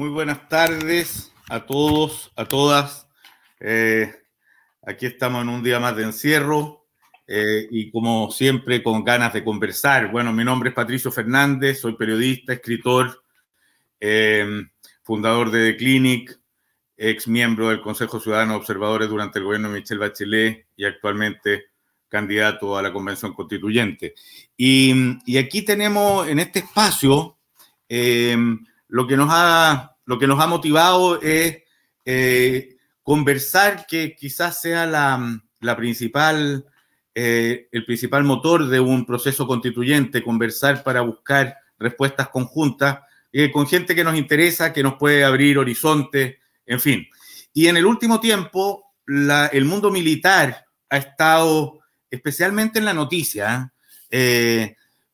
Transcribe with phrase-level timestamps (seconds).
[0.00, 3.06] Muy buenas tardes a todos, a todas.
[3.60, 4.10] Eh,
[4.80, 6.86] aquí estamos en un día más de encierro
[7.26, 10.10] eh, y como siempre con ganas de conversar.
[10.10, 13.22] Bueno, mi nombre es Patricio Fernández, soy periodista, escritor,
[14.00, 14.62] eh,
[15.02, 16.40] fundador de The Clinic,
[16.96, 21.64] ex miembro del Consejo Ciudadano de Observadores durante el gobierno de Michelle Bachelet y actualmente
[22.08, 24.14] candidato a la Convención Constituyente.
[24.56, 27.36] Y, y aquí tenemos en este espacio
[28.90, 31.62] lo que nos ha, lo que nos ha motivado es
[32.04, 36.66] eh, conversar, que quizás sea la, la principal,
[37.14, 43.00] eh, el principal motor de un proceso constituyente, conversar para buscar respuestas conjuntas
[43.32, 47.06] eh, con gente que nos interesa, que nos puede abrir horizontes, en fin.
[47.54, 51.78] Y en el último tiempo, la, el mundo militar ha estado
[52.10, 53.72] especialmente en la noticia,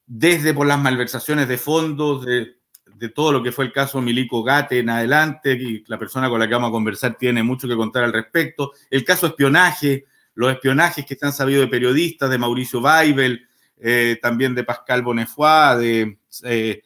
[0.07, 2.56] desde por las malversaciones de fondos, de,
[2.99, 6.41] de todo lo que fue el caso Milico Gate en adelante, y la persona con
[6.41, 8.73] la que vamos a conversar tiene mucho que contar al respecto.
[8.91, 13.47] El caso espionaje, los espionajes que se han sabido de periodistas, de Mauricio Weibel,
[13.79, 16.83] eh, también de Pascal Bonnefoy, de eh,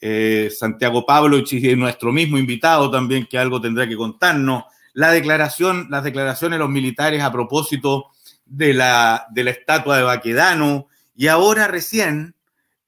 [0.00, 4.64] eh, Santiago Pablo y nuestro mismo invitado también, que algo tendrá que contarnos.
[4.94, 8.06] La declaración, las declaraciones de los militares a propósito
[8.44, 12.34] de la, de la estatua de Baquedano, y ahora recién,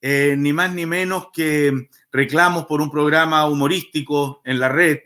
[0.03, 5.01] ni más ni menos que reclamos por un programa humorístico en la red,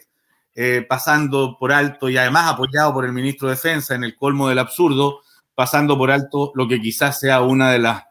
[0.54, 4.46] eh, pasando por alto y además apoyado por el ministro de Defensa en el colmo
[4.48, 5.22] del absurdo,
[5.54, 8.04] pasando por alto lo que quizás sea una de las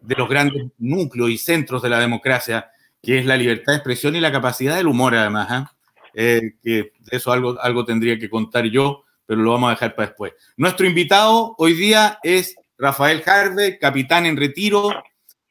[0.00, 4.16] de los grandes núcleos y centros de la democracia, que es la libertad de expresión
[4.16, 5.46] y la capacidad del humor, además.
[5.50, 5.72] ¿ah?
[6.14, 9.94] Eh, que de eso algo, algo tendría que contar yo, pero lo vamos a dejar
[9.94, 10.32] para después.
[10.56, 14.90] Nuestro invitado hoy día es Rafael Harve, capitán en retiro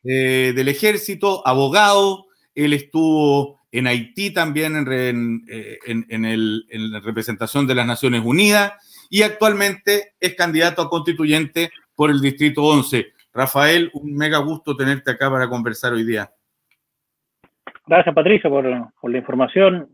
[0.04, 2.26] eh, del ejército, abogado,
[2.66, 8.74] él estuvo en Haití también en, en, la representación de las Naciones Unidas
[9.10, 13.14] y actualmente es candidato a constituyente por el Distrito 11.
[13.34, 16.30] Rafael, un mega gusto tenerte acá para conversar hoy día.
[17.86, 19.90] Gracias, Patricio, por, la información,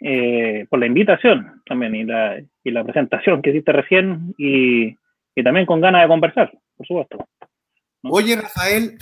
[0.00, 4.96] eh, por la invitación también y la, y la presentación que hiciste recién y,
[5.34, 7.28] y también con ganas de conversar, por supuesto.
[8.02, 8.98] Oye, Rafael,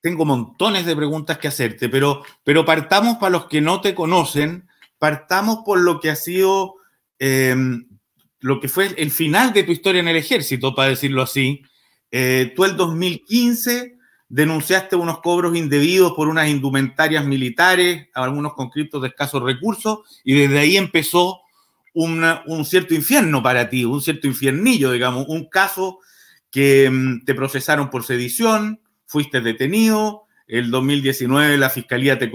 [0.00, 4.66] tengo montones de preguntas que hacerte, pero, pero partamos para los que no te conocen,
[4.98, 6.76] partamos por lo que ha sido,
[7.18, 7.86] em,
[8.40, 11.62] lo que fue el final de tu historia en el ejército, para decirlo así.
[12.10, 13.96] Eh, tú el 2015
[14.28, 20.58] denunciaste unos cobros indebidos por unas indumentarias militares, algunos conscriptos de escasos recursos, y desde
[20.58, 21.40] ahí empezó
[21.92, 25.98] un cierto infierno para ti, un cierto infiernillo, digamos, un caso
[26.50, 32.30] que em, te procesaron por sedición, fuiste detenido, el 2019 la fiscalía te,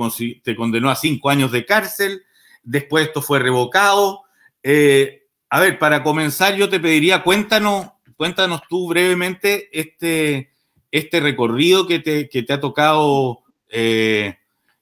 [0.56, 2.24] condenó a cinco años de cárcel,
[2.64, 4.24] después esto fue revocado.
[4.62, 10.52] Eh, a ver, para comenzar yo te pediría, cuéntanos, cuéntanos tú brevemente este,
[10.92, 14.38] este recorrido que te, ha tocado eh,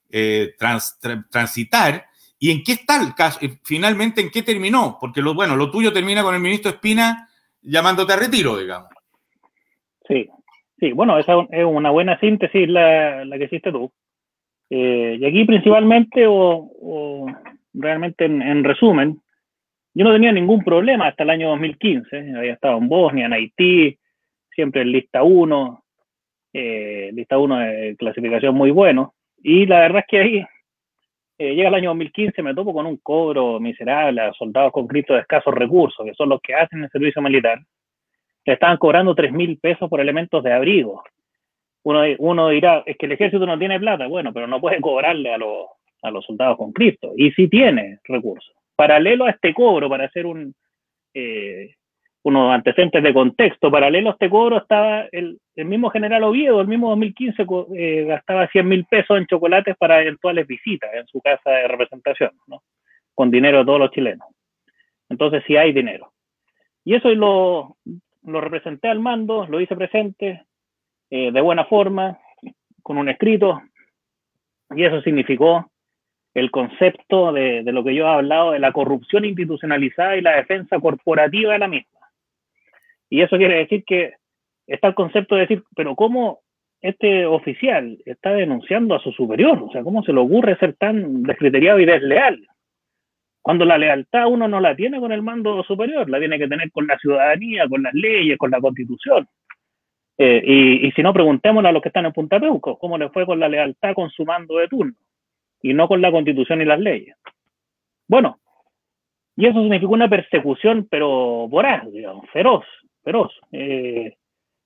[0.10, 0.56] eh,
[1.30, 2.08] transitar
[2.40, 5.94] y en qué está el caso, finalmente en qué terminó, porque lo, bueno, lo tuyo
[5.94, 7.30] termina con el ministro Espina
[7.62, 8.90] llamándote a retiro, digamos.
[10.08, 10.28] Sí,
[10.84, 13.90] Sí, bueno, esa es una buena síntesis la, la que hiciste tú.
[14.70, 17.26] Eh, y aquí principalmente, o,
[17.74, 19.22] realmente en, resumen,
[19.94, 22.34] yo no tenía ningún problema hasta el año 2015.
[22.36, 23.98] Había estado en Bosnia, en Haití,
[24.54, 25.86] siempre en lista 1,
[26.52, 29.14] eh, lista 1 de clasificación muy bueno.
[29.42, 30.46] Y la verdad es que ahí
[31.38, 35.00] eh, llega el año 2015, me topo con un cobro miserable a soldados con de
[35.00, 37.62] escasos recursos, que son los que hacen el servicio militar
[38.46, 41.04] le estaban cobrando 3 mil pesos por elementos de abrigo.
[41.84, 45.34] Uno, uno dirá, es que el ejército no tiene plata, bueno, pero no puede cobrarle
[45.34, 45.68] a, los,
[46.02, 47.12] a los soldados con Cristo.
[47.16, 48.54] Y sí tiene recursos.
[48.76, 50.54] Paralelo a este cobro, para hacer un,
[51.14, 51.76] eh,
[52.24, 56.68] unos antecedentes de contexto, paralelo a este cobro estaba el, el mismo general Oviedo, el
[56.68, 57.46] mismo 2015
[57.76, 62.32] eh, gastaba 100 mil pesos en chocolates para eventuales visitas en su casa de representación,
[62.48, 62.64] ¿no?
[63.14, 64.28] con dinero de todos los chilenos.
[65.10, 66.14] Entonces sí hay dinero.
[66.86, 67.78] Y eso lo,
[68.26, 70.46] lo representé al mando, lo hice presente
[71.10, 72.20] eh, de buena forma,
[72.82, 73.62] con un escrito,
[74.76, 75.70] y eso significó
[76.34, 80.36] el concepto de, de, lo que yo he hablado de la corrupción institucionalizada y la
[80.36, 82.00] defensa corporativa de la misma.
[83.10, 84.14] Y eso quiere decir que
[84.66, 86.40] está el concepto de decir, pero ¿cómo
[86.82, 89.62] este oficial está denunciando a su superior?
[89.62, 92.48] O sea, ¿cómo se le ocurre ser tan descriteriado y desleal?
[93.44, 96.72] Cuando la lealtad uno no la tiene con el mando superior, la tiene que tener
[96.72, 99.28] con la ciudadanía, con las leyes, con la constitución.
[100.18, 103.26] Eh, y, si no, preguntémosle a los que están en Punta Peuco, cómo le fue
[103.26, 104.94] con la lealtad con su mando de turno,
[105.62, 107.18] y no con la constitución y las leyes.
[108.08, 108.40] Bueno,
[109.36, 112.64] y eso significó una persecución, pero voraz, digamos, feroz,
[113.04, 113.34] feroz.
[113.52, 114.16] Eh,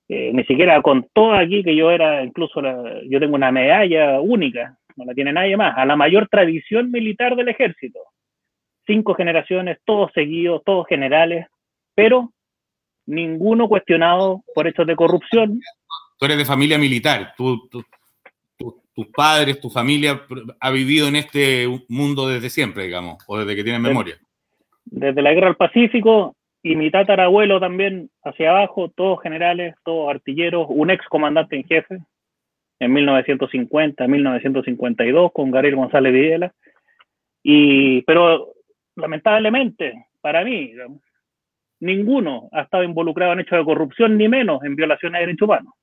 [0.08, 2.62] eh, ni siquiera contó aquí que yo era, incluso
[3.08, 7.34] yo tengo una medalla única, no la tiene nadie más, a la mayor tradición militar
[7.34, 7.98] del ejército.
[8.88, 11.46] Cinco generaciones, todos seguidos, todos generales,
[11.94, 12.32] pero
[13.06, 15.60] ninguno cuestionado por hechos de corrupción.
[16.18, 17.68] Tú eres de familia militar, tú,
[18.98, 20.22] tus padres, tu familia
[20.58, 24.16] ha vivido en este mundo desde siempre, digamos, o desde que tienes memoria.
[24.86, 26.34] Desde la guerra del Pacífico
[26.64, 31.98] y mi tatarabuelo también hacia abajo, todos generales, todos artilleros, un ex comandante en jefe
[32.80, 36.52] en 1950, 1952 con Gabriel González Videla.
[37.44, 38.48] Y, pero
[38.98, 40.72] lamentablemente, para mí,
[41.80, 45.74] ninguno ha estado involucrado en hechos de corrupción, ni menos en violaciones de derechos humanos.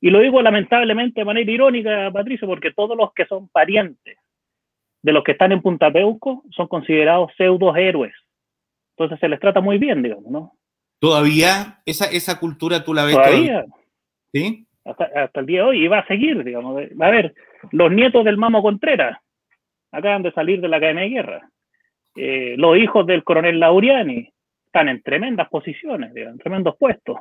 [0.00, 4.16] Y lo digo lamentablemente de manera irónica, Patricio, porque todos los que son parientes
[5.02, 8.14] de los que están en Punta Peuco son considerados pseudo héroes.
[8.96, 10.52] Entonces se les trata muy bien, digamos, ¿no?
[10.98, 13.14] ¿Todavía esa, esa cultura tú la ves?
[13.14, 13.64] Todavía.
[14.32, 14.66] ¿Sí?
[14.84, 16.82] Hasta, el día de hoy, y va a seguir, digamos.
[17.00, 17.34] A ver,
[17.72, 19.18] los nietos del Mamo Contreras
[19.92, 21.50] acaban de salir de la Academia de Guerra.
[22.22, 24.30] Eh, los hijos del coronel Lauriani
[24.66, 27.16] están en tremendas posiciones, en tremendos puestos.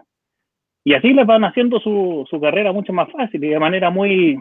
[0.84, 4.38] Y así les van haciendo su, su, carrera mucho más fácil y de manera muy,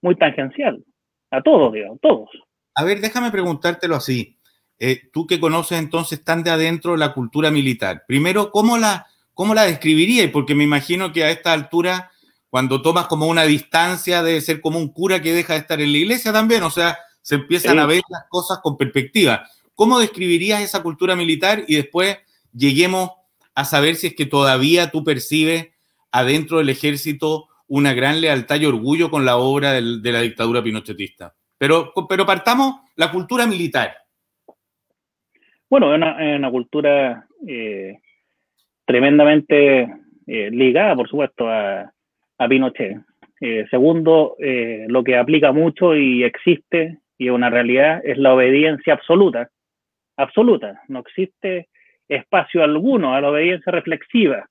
[0.00, 0.82] muy tangencial.
[1.30, 2.28] A todos, digamos, todos.
[2.74, 4.36] A ver, déjame preguntártelo así.
[4.76, 8.02] Eh, tú que conoces entonces tan de adentro la cultura militar.
[8.08, 10.32] Primero, ¿cómo la, cómo la describirías?
[10.32, 12.10] Porque me imagino que a esta altura,
[12.50, 15.92] cuando tomas como una distancia, debe ser como un cura que deja de estar en
[15.92, 16.64] la iglesia también.
[16.64, 19.48] O sea, se empiezan a ver las cosas con perspectiva.
[19.74, 21.64] ¿Cómo describirías esa cultura militar?
[21.66, 22.18] Y después
[22.52, 23.10] lleguemos
[23.54, 25.70] a saber si es que todavía tú percibes
[26.10, 31.34] adentro del ejército una gran lealtad y orgullo con la obra de la dictadura pinochetista.
[31.56, 33.94] Pero, pero partamos la cultura militar.
[35.70, 37.98] Bueno, es una, cultura eh,
[38.84, 39.82] tremendamente
[40.26, 41.90] eh, ligada, por supuesto, a,
[42.46, 42.98] Pinochet.
[43.40, 44.36] Eh, segundo,
[44.88, 49.48] lo que aplica mucho y existe, y es una realidad, es la obediencia absoluta.
[50.16, 50.82] Absoluta.
[50.88, 51.68] No existe
[52.08, 54.48] espacio alguno a la obediencia reflexiva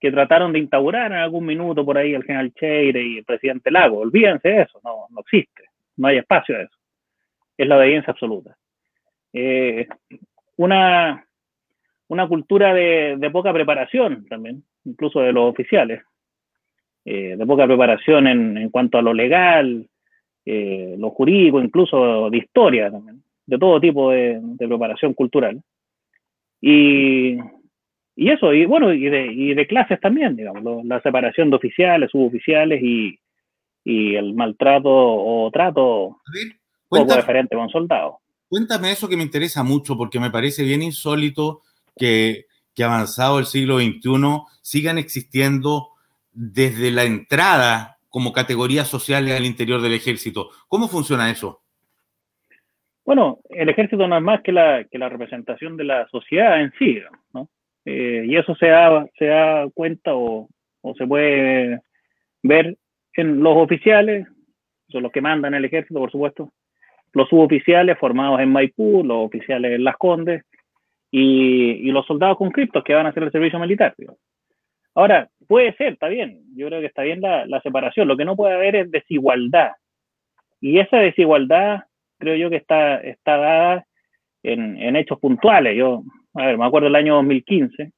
[0.00, 3.70] que trataron de instaurar en algún minuto por ahí el general Cheire y el presidente
[3.70, 3.98] Lago.
[3.98, 5.64] Olvídense de eso, no, no existe
[5.96, 6.76] no hay espacio a eso.
[7.56, 8.56] Es la obediencia absoluta.
[9.32, 9.86] Eh,
[10.56, 11.24] una,
[12.08, 16.02] una cultura de, poca preparación también, incluso de los oficiales,
[17.04, 19.86] eh, de poca preparación en, cuanto a lo legal,
[20.44, 25.60] eh, lo jurídico, incluso de historia también, de todo tipo de, preparación cultural.
[26.60, 27.38] Y,
[28.16, 33.18] eso, y bueno, y de, clases también, digamos, la separación de oficiales, suboficiales y,
[33.84, 36.18] y el maltrato o trato
[36.88, 38.14] poco diferente con soldados.
[38.48, 41.62] Cuéntame eso que me interesa mucho porque me parece bien insólito
[41.96, 45.90] que, que avanzado el siglo XXI sigan existiendo
[46.32, 50.50] desde la entrada como categorías sociales al interior del ejército.
[50.68, 51.63] ¿Cómo funciona eso?
[53.04, 56.72] Bueno, el ejército no es más que la, que la representación de la sociedad en
[56.78, 57.00] sí,
[57.32, 57.48] ¿no?
[57.84, 60.48] Eh, y eso se da, se da cuenta o,
[60.80, 61.80] o se puede
[62.42, 62.76] ver
[63.14, 64.26] en los oficiales,
[64.88, 66.52] son los que mandan el ejército, por supuesto,
[67.14, 70.44] los suboficiales formados en Maipú, los oficiales en Las Condes
[71.10, 73.94] y, los soldados conscriptos que van a hacer el servicio militar.
[74.94, 78.36] Ahora, puede ser, está bien, yo creo que está bien la, separación, lo que no
[78.36, 79.72] puede haber es desigualdad.
[80.60, 81.84] Y esa desigualdad
[82.18, 83.86] creo yo que está, está dada
[84.42, 85.76] en, en hechos puntuales.
[85.76, 86.02] Yo,
[86.34, 87.92] a ver, me acuerdo el año 2015,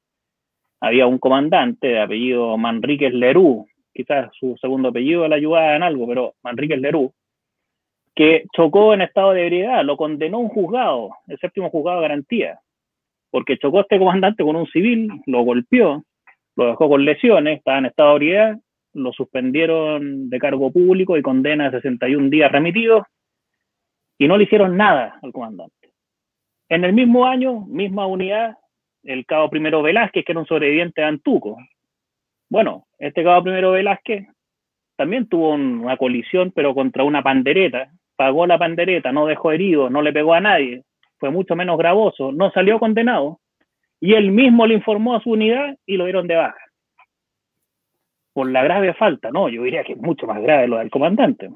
[0.80, 6.06] había un comandante de apellido Manríquez Lerú, quizás su segundo apellido le ayudaba en algo,
[6.06, 7.12] pero Manrique Lerú,
[8.14, 12.60] que chocó en estado de ebriedad, lo condenó un juzgado, el séptimo juzgado de garantía,
[13.30, 16.04] porque chocó este comandante con un civil, lo golpeó,
[16.56, 18.56] lo dejó con lesiones, estaba en estado de ebriedad,
[18.94, 23.02] lo suspendieron de cargo público y condena a 61 días remitidos,
[24.18, 25.92] y no le hicieron nada al comandante.
[26.68, 28.56] En el mismo año, misma unidad,
[29.04, 31.58] el cabo primero Velázquez, que era un sobreviviente de Antuco,
[32.48, 34.26] bueno, este cabo primero Velázquez
[34.96, 37.90] también tuvo una colisión, pero contra una pandereta.
[38.16, 40.84] Pagó la pandereta, no dejó herido, no le pegó a nadie.
[41.18, 43.40] Fue mucho menos gravoso, no salió condenado.
[44.00, 46.58] Y él mismo le informó a su unidad y lo dieron de baja.
[48.32, 51.50] Por la grave falta, no, yo diría que es mucho más grave lo del comandante.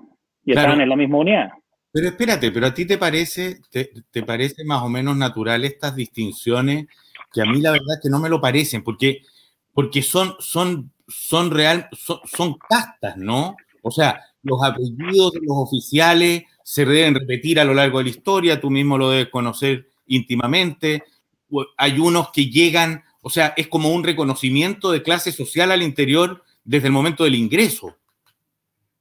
[0.44, 1.50] Y estaban en la misma unidad.
[1.92, 6.86] Pero espérate, pero a ti te parece, te, parece más o menos natural estas distinciones
[7.32, 9.22] que a mí la verdad es que no me lo parecen, porque
[9.72, 13.56] porque son, son, son real, son, castas, ¿no?
[13.82, 18.10] O sea, los apellidos de los oficiales se deben repetir a lo largo de la
[18.10, 21.04] historia, tú mismo lo debes conocer íntimamente.
[21.76, 26.42] Hay unos que llegan, o sea, es como un reconocimiento de clase social al interior
[26.64, 27.96] desde el momento del ingreso.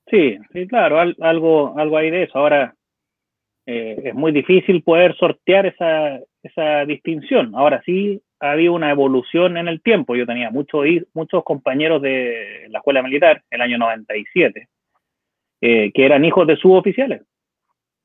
[0.09, 2.37] Sí, sí, claro, algo, algo hay de eso.
[2.37, 2.75] Ahora,
[3.71, 7.53] eh, es muy difícil poder sortear esa, esa distinción.
[7.53, 10.15] Ahora sí, ha habido una evolución en el tiempo.
[10.15, 14.67] Yo tenía muchos, muchos compañeros de la escuela militar, el año 97,
[15.61, 17.21] eh, que eran hijos de suboficiales,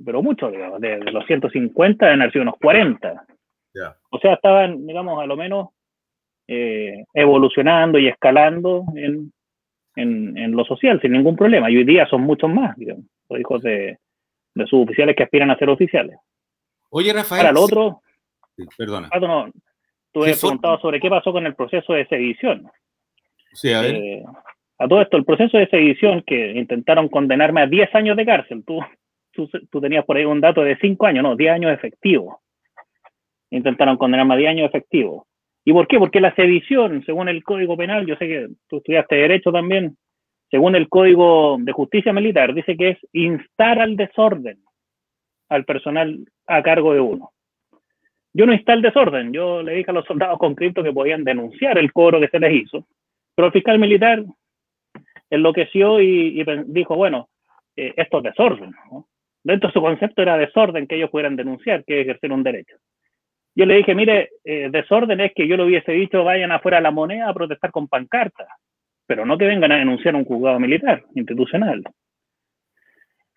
[0.04, 3.25] pero muchos, digamos, de, los 150 han sido unos 40.
[4.11, 5.68] O sea, estaban, digamos, a lo menos
[6.47, 9.33] eh, evolucionando y escalando en,
[9.97, 11.71] en, lo social sin ningún problema.
[11.71, 13.97] Y hoy día son muchos más, digamos, los hijos de,
[14.55, 16.17] de suboficiales que aspiran a ser oficiales.
[16.91, 17.41] Oye, Rafael.
[17.41, 18.03] Para el otro,
[18.79, 19.09] perdona.
[19.13, 19.51] Ah, no,
[20.13, 22.71] tú has preguntado sobre qué pasó con el proceso de sedición.
[23.53, 23.95] Sí, a ver.
[23.95, 24.25] Eh,
[24.79, 28.65] a todo esto, el proceso de sedición que intentaron condenarme a 10 años de cárcel,
[28.67, 28.81] tú,
[29.71, 32.37] tú, tenías por ahí un dato de 5 años, no, 10 años efectivos.
[33.51, 35.27] Intentaron condenarme a 10 años efectivos.
[35.65, 35.99] ¿Y por qué?
[35.99, 39.97] Porque la sedición, según el Código Penal, yo sé que tú estudiaste Derecho también,
[40.55, 44.61] según el Código de Justicia Militar, dice que es instar al desorden
[45.49, 47.33] al personal a cargo de uno.
[48.33, 51.77] Yo no insté el desorden, yo le dije a los soldados con que podían denunciar
[51.77, 52.87] el cobro que se les hizo,
[53.35, 54.23] pero el fiscal militar
[55.29, 57.31] enloqueció y, dijo, bueno,
[57.75, 58.71] eh, esto es desorden.
[59.43, 62.77] Dentro de su concepto era desorden que ellos pudieran denunciar, que ejercer un derecho.
[63.57, 66.81] Yo le dije, mire, eh, desorden es que yo le hubiese dicho, vayan afuera a
[66.81, 68.47] la moneda a protestar con pancartas,
[69.07, 71.83] pero no que vengan a denunciar un juzgado militar, institucional.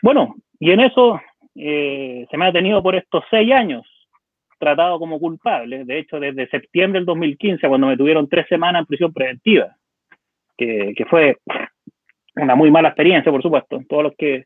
[0.02, 1.20] Bueno, y en eso
[1.56, 3.86] eh, se me ha tenido por estos seis años
[4.60, 5.86] tratado como culpable.
[5.86, 9.76] De hecho, desde septiembre del 2015, cuando me tuvieron tres semanas en prisión preventiva,
[10.58, 11.38] que, fue
[12.36, 13.80] una muy mala experiencia, por supuesto.
[13.88, 14.46] Todos los que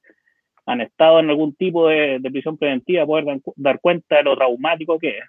[0.65, 5.17] han estado en algún tipo de, prisión preventiva pueden dar, cuenta de lo traumático que
[5.17, 5.25] es.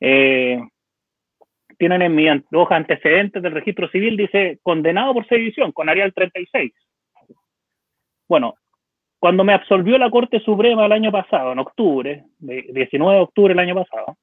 [0.00, 0.60] Eh,
[1.78, 6.72] tienen en mi hoja antecedentes del registro civil, dice condenado por sedición con Arial 36.
[8.28, 8.54] Bueno,
[9.18, 13.58] cuando me absolvió la Corte Suprema el año pasado, en octubre, 19 de octubre del
[13.58, 14.16] año pasado,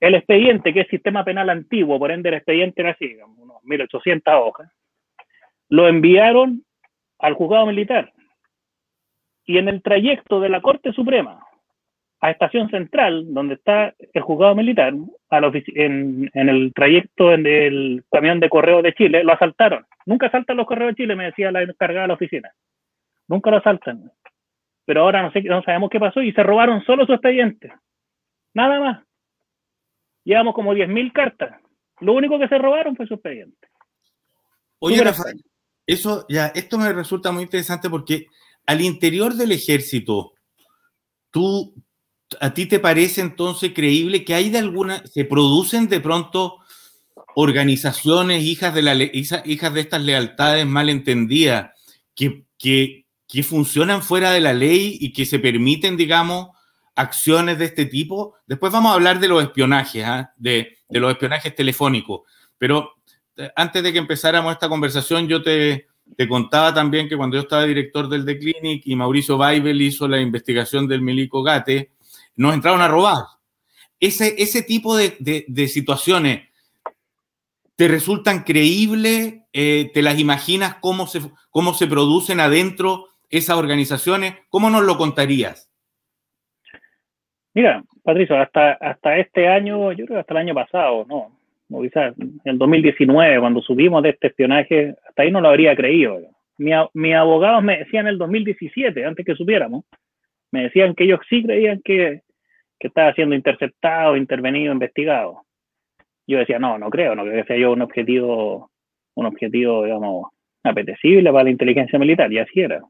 [0.00, 4.34] el expediente, que es sistema penal antiguo, por ende el expediente era así, unos 1800
[4.34, 4.70] hojas,
[5.68, 6.64] lo enviaron
[7.18, 8.12] al juzgado militar.
[9.46, 11.40] Y en el trayecto de la Corte Suprema
[12.24, 18.40] a Estación Central, donde está el juzgado militar, en, en, el trayecto en el camión
[18.40, 19.84] de correo de Chile, lo asaltaron.
[20.06, 22.50] Nunca asaltan los correos de Chile, me decía la encargada de la oficina.
[23.28, 24.10] Nunca lo asaltan.
[24.86, 27.74] Pero ahora no sé, no sabemos qué pasó y se robaron solo su expediente.
[28.54, 29.04] Nada más.
[30.24, 31.60] Llevamos como 10.000 cartas.
[32.00, 33.68] Lo único que se robaron fue su expediente.
[34.78, 35.42] Oye, Rafael,
[35.86, 38.28] eso ya, esto me resulta muy interesante porque
[38.64, 40.32] al interior del ejército,
[41.30, 41.74] tú,
[42.40, 46.56] a ti te parece entonces creíble que hay de alguna, se producen de pronto
[47.36, 51.70] organizaciones hijas de, la, hijas de estas lealtades malentendidas
[52.14, 56.48] que, que, que funcionan fuera de la ley y que se permiten, digamos,
[56.94, 58.36] acciones de este tipo.
[58.46, 60.32] Después vamos a hablar de los espionajes, ¿ah?
[60.36, 62.22] de, los espionajes telefónicos.
[62.58, 62.94] Pero
[63.36, 65.86] eh, antes de que empezáramos esta conversación, yo te,
[66.28, 70.20] contaba también que cuando yo estaba director del The Clinic y Mauricio Weibel hizo la
[70.20, 71.92] investigación del Milico Gate,
[72.36, 73.24] nos entraron a robar.
[74.00, 76.48] Ese, ese tipo de, de situaciones
[77.76, 84.34] te resultan creíbles, eh, te las imaginas cómo se, cómo se producen adentro esas organizaciones?
[84.48, 85.70] ¿Cómo nos lo contarías?
[87.52, 91.38] Mira, Patricio, hasta, hasta este año, yo creo que hasta el año pasado, no,
[91.68, 92.14] no quizás
[92.44, 96.20] el 2019, cuando subimos de este espionaje, hasta ahí no lo habría creído.
[96.58, 99.84] Mis mi abogados me decían en el 2017, antes que supiéramos,
[100.52, 102.22] me decían que ellos sí creían que,
[102.88, 105.42] estaba siendo interceptado, intervenido, investigado.
[106.26, 108.70] Yo decía, no, no creo, no creo que sea yo un objetivo,
[109.14, 110.28] un objetivo, digamos,
[110.62, 112.80] apetecible para la inteligencia militar, y así era.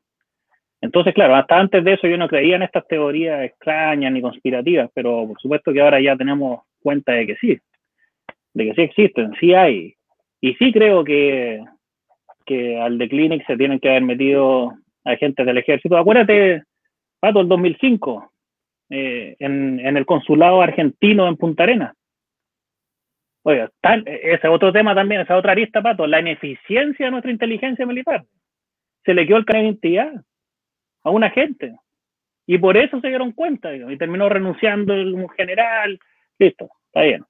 [0.80, 4.90] Entonces, claro, hasta antes de eso yo no creía en estas teorías extrañas ni conspirativas,
[4.94, 7.58] pero por supuesto que ahora ya tenemos cuenta de que sí,
[8.52, 9.94] de que sí existen, sí hay.
[10.40, 11.64] Y sí creo que,
[12.44, 14.74] que al The Clinic se tienen que haber metido
[15.04, 15.96] agentes del ejército.
[15.96, 16.64] Acuérdate,
[17.18, 18.30] Pato, el 2005,
[18.96, 21.96] eh, en, en, el consulado argentino en Punta Arenas.
[23.42, 23.68] Oiga,
[24.06, 28.24] ese es otro tema también, esa otra arista, Pato, la ineficiencia de nuestra inteligencia militar.
[29.04, 30.12] Se le quedó el canal de identidad
[31.02, 31.74] a un agente.
[32.46, 35.98] Y por eso se dieron cuenta, y terminó renunciando un general,
[36.38, 37.24] listo, está bien.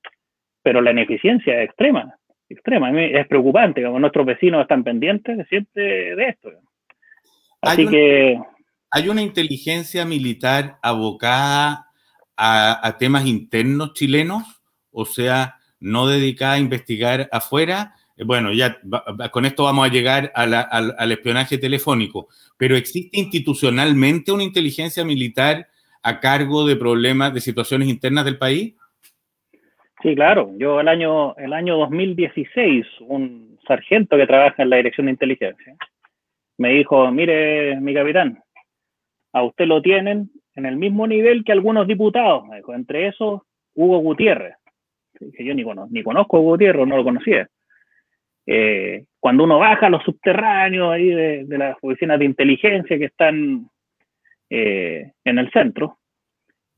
[0.63, 2.15] Pero la ineficiencia es extrema,
[2.49, 6.51] extrema, es preocupante, como nuestros vecinos están pendientes siempre de esto.
[7.63, 8.39] Así que...
[8.97, 11.89] ¿Hay una inteligencia militar abocada
[12.37, 14.63] a, temas internos chilenos?
[14.93, 17.97] O sea, no dedicada a investigar afuera.
[18.17, 18.79] Eh, bueno, ya
[19.33, 25.67] con esto vamos a llegar al espionaje telefónico, pero ¿existe institucionalmente una inteligencia militar
[26.01, 28.77] a cargo de problemas, de situaciones internas del país?
[30.03, 30.53] Sí, claro.
[30.57, 35.75] Yo el año, el año 2016, un sargento que trabaja en la Dirección de Inteligencia,
[36.59, 38.44] me dijo, mire, mi capitán,
[39.35, 43.43] a usted lo tienen en el mismo nivel que algunos diputados, me dijo, entre esos
[43.75, 44.55] Hugo Gutiérrez,
[45.19, 47.49] que yo ni, conozco, ni conozco a Hugo Gutiérrez, no lo conocía.
[48.47, 53.69] Eh, cuando uno baja a los subterráneos ahí de, las oficinas de inteligencia que están
[54.51, 55.99] eh, en el centro,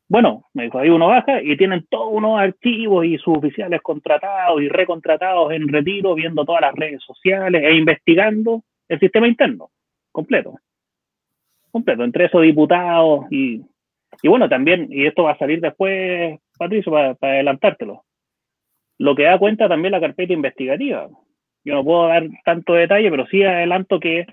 [0.09, 4.63] bueno, me dijo, ahí uno baja y tienen todos unos archivos y sus oficiales contratados
[4.63, 9.69] y recontratados en retiro, viendo todas las redes sociales e investigando el sistema interno,
[10.11, 10.59] completo.
[11.77, 13.61] Completo, entre esos diputados y,
[14.23, 18.05] y bueno, también, y esto va a salir después, Patricio, para, adelantártelo,
[18.99, 21.09] lo que da cuenta también la carpeta investigativa.
[21.65, 24.25] Yo no puedo dar tanto detalle, pero sí adelanto que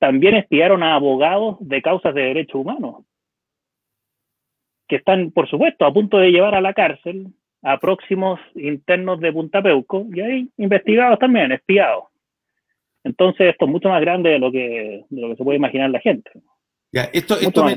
[0.00, 3.04] también espiaron a abogados de causas de derechos humanos
[4.88, 7.28] que están, por supuesto, a punto de llevar a la cárcel
[7.62, 12.04] a próximos internos de Punta Peuco y hay investigados también, espiados.
[13.04, 15.90] Entonces, esto es mucho más grande de lo que, de lo que se puede imaginar
[15.90, 16.30] la gente.
[16.92, 17.74] Ya, esto, esto me,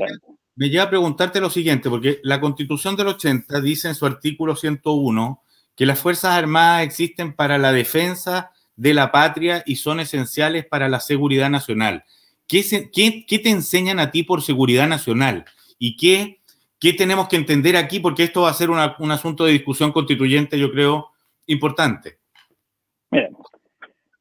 [0.54, 4.54] me, lleva a preguntarte lo siguiente, porque la Constitución del 80 dice en su artículo
[4.54, 5.42] 101
[5.74, 10.88] que las Fuerzas Armadas existen para la defensa de la patria y son esenciales para
[10.88, 12.04] la seguridad nacional.
[12.46, 15.46] ¿Qué, qué, qué te enseñan a ti por seguridad nacional?
[15.78, 16.40] ¿Y qué
[16.78, 18.00] ¿Qué tenemos que entender aquí?
[18.00, 21.08] Porque esto va a ser un asunto de discusión constituyente, yo creo,
[21.46, 22.18] importante.
[23.10, 23.30] Mira,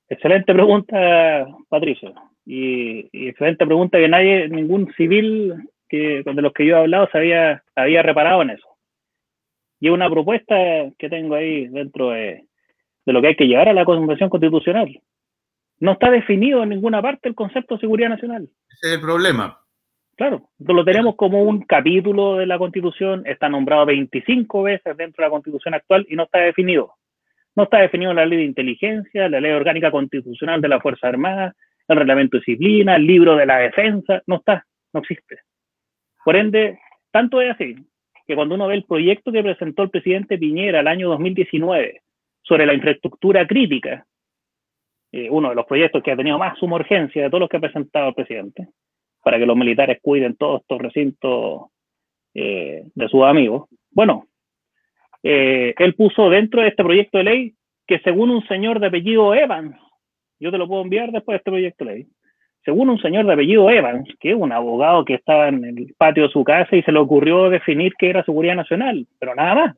[0.07, 2.13] excelente pregunta, Patricio.
[2.45, 5.55] Y, excelente pregunta que nadie, ningún civil
[5.89, 8.67] que, de los que yo he hablado se había, había reparado en eso.
[9.79, 10.55] Y una propuesta
[10.97, 12.45] que tengo ahí dentro de,
[13.05, 14.99] de lo que hay que llevar a la Convención Constitucional.
[15.79, 18.47] No está definido en ninguna parte el concepto de seguridad nacional.
[18.69, 19.59] Ese es el problema.
[20.15, 25.27] Claro, lo tenemos como un capítulo de la Constitución, está nombrado 25 veces dentro de
[25.27, 26.93] la Constitución actual y no está definido.
[27.53, 31.53] No está definido la ley de inteligencia, la ley orgánica constitucional de la Fuerza Armada,
[31.87, 35.39] el reglamento de disciplina, el libro de la defensa, no está, no existe.
[36.23, 36.79] Por ende,
[37.11, 37.75] tanto es así
[38.25, 42.01] que cuando uno ve el proyecto que presentó el presidente Piñera el año 2019
[42.41, 44.05] sobre la infraestructura crítica,
[45.11, 47.57] eh, uno de los proyectos que ha tenido más suma urgencia de todos los que
[47.57, 48.69] ha presentado el presidente,
[49.23, 51.67] para que los militares cuiden todos estos recintos
[52.33, 53.69] eh, de sus amigos.
[53.91, 54.27] Bueno,
[55.23, 57.55] eh, él puso dentro de este proyecto de ley
[57.87, 59.77] que según un señor de apellido Evans,
[60.39, 62.07] yo te lo puedo enviar después de este proyecto de ley,
[62.63, 66.23] según un señor de apellido Evans, que es un abogado que estaba en el patio
[66.23, 69.75] de su casa y se le ocurrió definir qué era seguridad nacional, pero nada más.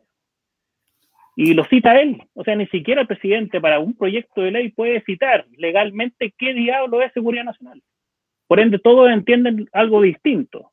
[1.36, 2.24] Y lo cita él.
[2.34, 6.54] O sea, ni siquiera el presidente para un proyecto de ley puede citar legalmente qué
[6.54, 7.84] diablo es seguridad nacional.
[8.48, 10.72] Por ende, todos entienden algo distinto.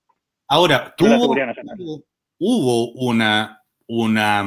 [0.49, 2.05] Ahora, tuvo,
[2.39, 4.45] hubo una, una,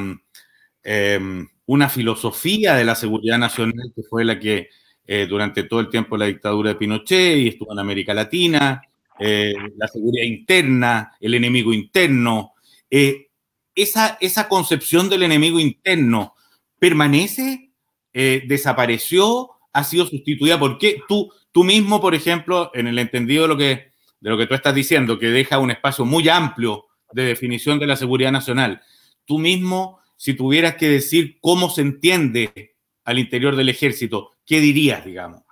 [0.84, 4.69] em, una filosofía de la seguridad nacional que fue la que
[5.08, 8.82] eh, durante todo el tiempo de la dictadura de Pinochet y estuvo en América Latina,
[9.20, 12.54] eh, la seguridad interna, el enemigo interno.
[12.91, 13.30] Eh,
[13.74, 16.36] esa, esa concepción del enemigo interno
[16.80, 17.72] permanece,
[18.13, 20.58] desapareció, ha sido sustituida.
[20.58, 21.02] ¿Por qué?
[21.08, 24.54] Tú, Tú mismo, por ejemplo, en el entendido de lo que, de lo que tú
[24.54, 28.84] estás diciendo, que deja un espacio muy amplio de definición de la seguridad nacional,
[29.26, 35.05] tú mismo, si tuvieras que decir cómo se entiende al interior del ejército, ¿qué dirías,
[35.05, 35.43] digamos?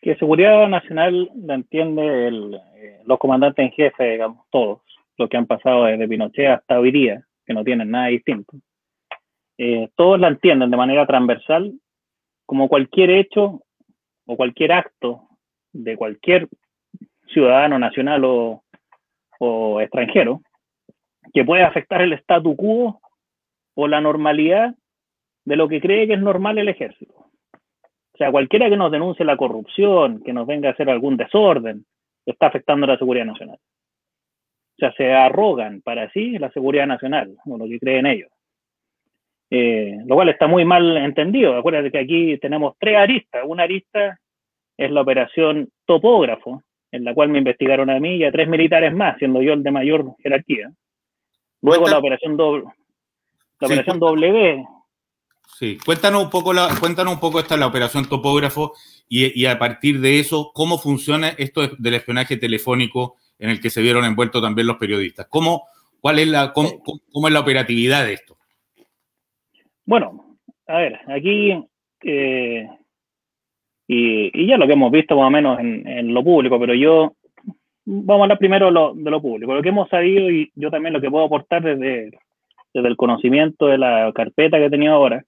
[0.00, 4.80] Que seguridad nacional la entiende eh, los comandantes en jefe, digamos, todos,
[5.16, 8.56] los que han pasado desde Pinochet hasta hoy día, que no tienen nada distinto.
[9.58, 11.72] Eh, todos la entienden de manera transversal
[12.46, 13.62] como cualquier hecho
[14.26, 15.28] o cualquier acto
[15.72, 16.48] de cualquier
[17.32, 18.62] ciudadano nacional o,
[19.80, 20.42] extranjero
[21.32, 23.00] que puede afectar el statu quo
[23.74, 24.74] o la normalidad
[25.48, 27.14] de lo que cree que es normal el ejército.
[27.14, 31.86] O sea, cualquiera que nos denuncie la corrupción, que nos venga a hacer algún desorden,
[32.26, 33.56] está afectando la seguridad nacional.
[33.56, 38.30] O sea, se arrogan para sí la seguridad nacional, o lo que creen ellos.
[39.50, 41.56] Eh, lo cual está muy mal entendido.
[41.56, 43.42] Acuérdate que aquí tenemos tres aristas.
[43.46, 44.20] Una arista
[44.76, 48.92] es la operación Topógrafo, en la cual me investigaron a mí y a tres militares
[48.92, 50.70] más, siendo yo el de mayor jerarquía.
[51.62, 52.64] Luego la operación doble,
[53.60, 54.66] la operación W,
[55.56, 58.74] Sí, cuéntanos un poco, la, cuéntanos un poco esta la operación topógrafo
[59.08, 63.82] y, a partir de eso, cómo funciona esto del espionaje telefónico en el que se
[63.82, 65.26] vieron envueltos también los periodistas.
[65.28, 65.64] ¿Cómo,
[66.00, 68.36] cuál es la, cómo, es la operatividad de esto?
[69.86, 71.52] Bueno, a ver, aquí,
[72.02, 72.68] eh,
[73.88, 77.14] y, ya lo que hemos visto más o menos en, lo público, pero yo,
[77.84, 81.00] vamos a hablar primero de lo público, lo que hemos sabido y yo también lo
[81.00, 82.10] que puedo aportar desde,
[82.74, 85.24] desde el conocimiento de la carpeta que he tenido ahora,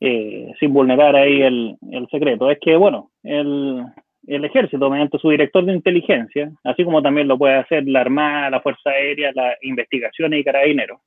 [0.00, 1.76] eh, sin vulnerar ahí el,
[2.10, 3.84] secreto, es que, bueno, el,
[4.26, 8.50] el, ejército, mediante su director de inteligencia, así como también lo puede hacer la Armada,
[8.50, 11.00] la Fuerza Aérea, las investigaciones y carabineros,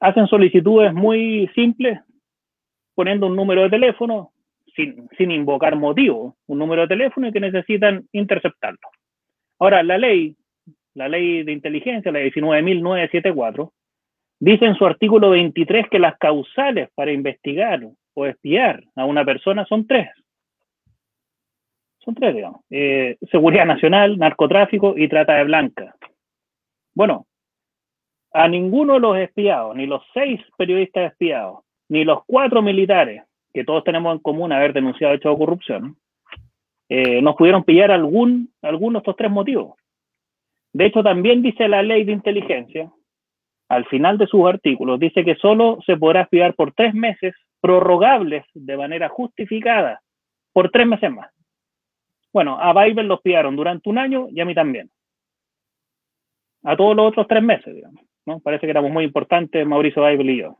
[0.00, 2.00] hacen solicitudes muy simples,
[2.94, 4.32] poniendo un número de teléfono,
[4.74, 8.88] sin, sin invocar motivo, un número de teléfono y que necesitan interceptarlo.
[9.58, 10.36] Ahora, la ley,
[10.94, 13.70] la ley de inteligencia, la 19.974,
[14.40, 17.80] Dice en su artículo 23 que las causales para investigar
[18.14, 20.08] o espiar a una persona son tres.
[21.98, 22.60] Son tres, digamos.
[22.70, 25.94] Eh, seguridad nacional, narcotráfico y trata de blanca.
[26.94, 27.26] Bueno,
[28.32, 33.64] a ninguno de los espiados, ni los seis periodistas espiados, ni los cuatro militares, que
[33.64, 35.96] todos tenemos en común haber denunciado hechos de corrupción,
[36.88, 39.76] eh, nos pudieron pillar algún, alguno de estos tres motivos.
[40.72, 42.90] De hecho, también dice la ley de inteligencia
[43.68, 48.44] al final de sus artículos, dice que solo se podrá espiar por tres meses, prorrogables
[48.52, 50.00] de manera justificada,
[50.52, 51.30] por tres meses más.
[52.32, 54.90] Bueno, a Weibel los espiaron durante un año y a mí también.
[56.64, 58.02] A todos los otros tres meses, digamos.
[58.26, 58.40] ¿no?
[58.40, 60.58] Parece que éramos muy importantes, Mauricio Weibel y yo.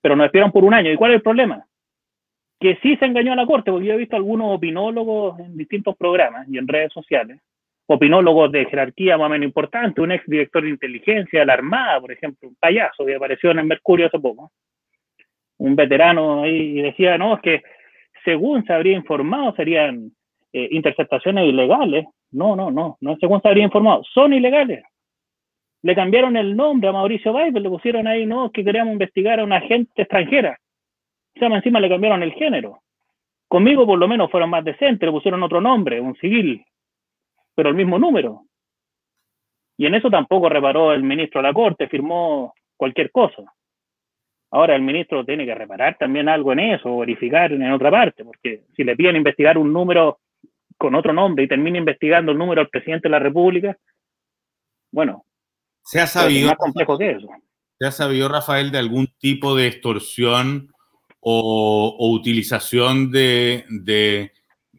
[0.00, 0.90] Pero nos espiaron por un año.
[0.90, 1.66] ¿Y cuál es el problema?
[2.60, 5.96] Que sí se engañó a la Corte, porque yo he visto algunos opinólogos en distintos
[5.96, 7.40] programas y en redes sociales
[7.90, 12.00] opinólogos de jerarquía más o menos importante, un ex director de inteligencia de la Armada,
[12.00, 14.52] por ejemplo, un payaso que apareció en el Mercurio hace poco,
[15.56, 17.62] un veterano ahí, decía, no, es que
[18.24, 20.12] según se habría informado serían
[20.52, 22.06] eh, interceptaciones ilegales.
[22.30, 24.84] No, no, no, no según se habría informado, son ilegales.
[25.82, 29.44] Le cambiaron el nombre a Mauricio Weibel, le pusieron ahí, no, que queríamos investigar a
[29.44, 30.58] una agente extranjera.
[31.36, 32.80] O sea, encima le cambiaron el género.
[33.48, 36.62] Conmigo por lo menos fueron más decentes, le pusieron otro nombre, un civil,
[37.58, 38.44] pero el mismo número.
[39.76, 43.52] Y en eso tampoco reparó el ministro de la Corte, firmó cualquier cosa.
[44.52, 48.62] Ahora el ministro tiene que reparar también algo en eso, verificar en otra parte, porque
[48.76, 50.20] si le piden investigar un número
[50.76, 53.76] con otro nombre y termina investigando el número del presidente de la República,
[54.92, 55.24] bueno,
[55.82, 57.26] se ha sabido, más complejo que eso.
[57.76, 60.72] ¿Se ha sabido, Rafael, de algún tipo de extorsión
[61.18, 63.64] o, utilización de,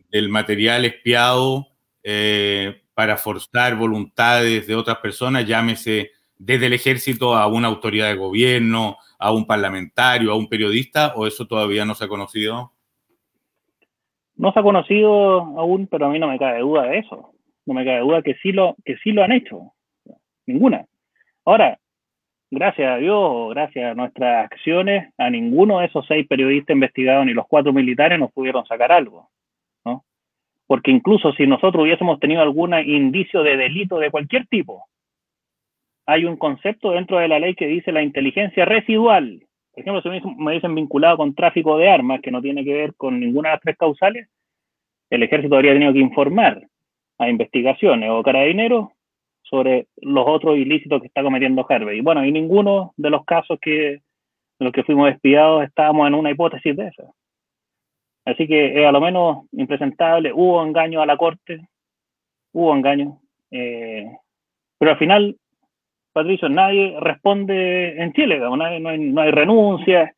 [0.09, 1.68] del material espiado
[2.11, 8.15] eh, para forzar voluntades de otras personas, llámese desde el ejército a una autoridad de
[8.15, 12.71] gobierno, a un parlamentario, a un periodista, o eso todavía no se ha conocido?
[14.35, 17.31] No se ha conocido aún, pero a mí no me cabe duda de eso.
[17.67, 19.73] No me cabe duda que sí lo, que sí lo han hecho.
[20.47, 20.87] Ninguna.
[21.45, 21.77] Ahora,
[22.49, 27.33] gracias a Dios, gracias a nuestras acciones, a ninguno de esos seis periodistas investigados ni
[27.33, 29.29] los cuatro militares nos pudieron sacar algo
[30.69, 34.85] porque incluso si nosotros hubiésemos tenido algún indicio de delito de cualquier tipo,
[36.05, 39.41] hay un concepto dentro de la ley que dice la inteligencia residual.
[39.71, 42.93] Por ejemplo, si me dicen vinculado con tráfico de armas, que no tiene que ver
[42.93, 44.29] con ninguna de las tres causales,
[45.09, 46.61] el ejército habría tenido que informar
[47.17, 48.89] a investigaciones o carabineros
[49.41, 51.97] sobre los otros ilícitos que está cometiendo Harvey.
[51.97, 54.01] Y bueno, y ninguno de los casos que en
[54.59, 57.05] los que fuimos espiados estábamos en una hipótesis de esa.
[58.25, 61.67] Así que a lo menos impresentable, hubo engaño a la corte,
[62.53, 63.19] hubo engaño,
[63.51, 64.05] eh,
[64.77, 65.37] pero al final,
[66.13, 70.13] Patricio, nadie responde en Chile, no, hay, no, hay, renuncia,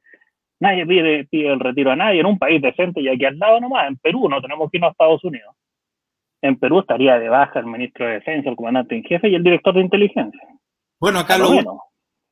[0.60, 3.60] nadie pide, pide el retiro a nadie en un país decente y aquí al lado
[3.60, 5.56] nomás, en Perú, no tenemos que irnos a Estados Unidos.
[6.42, 9.44] En Perú estaría de baja el ministro de Defensa, el comandante en jefe y el
[9.44, 10.42] director de inteligencia.
[11.00, 11.50] Bueno, acá lo,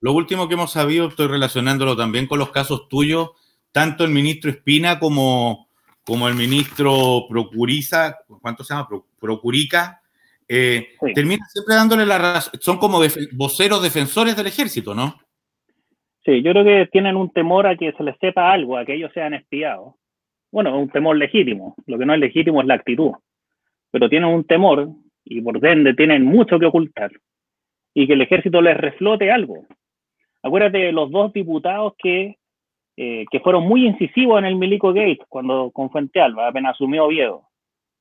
[0.02, 3.32] lo último que hemos sabido, estoy relacionándolo también con los casos tuyos,
[3.72, 5.70] tanto el ministro Espina como
[6.10, 8.88] como el ministro Procuriza, ¿cuánto se llama?
[9.20, 10.02] Procurica,
[10.48, 13.00] eh, termina siempre dándole la razón, son como
[13.34, 15.20] voceros defensores del ejército, ¿no?
[16.26, 18.96] Sí, yo creo que tienen un temor a que se les sepa algo, a que
[18.96, 19.94] ellos sean espiados.
[20.52, 23.12] Bueno, un temor legítimo, lo que no es legítimo es la actitud,
[23.92, 24.90] pero tienen un temor
[25.24, 27.12] y por ende tienen mucho que ocultar
[27.94, 29.68] y que el ejército les reflote algo.
[30.42, 32.39] Acuérdate de los dos diputados que
[33.02, 37.06] eh, que fueron muy incisivos en el Milico Gate cuando con Fuente Alba, apenas asumió
[37.06, 37.44] Oviedo.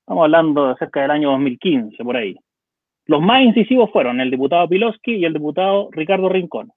[0.01, 2.37] Estamos hablando de cerca del año 2015, por ahí.
[3.07, 6.73] Los más incisivos fueron el diputado Piloski y el diputado Ricardo Rincón,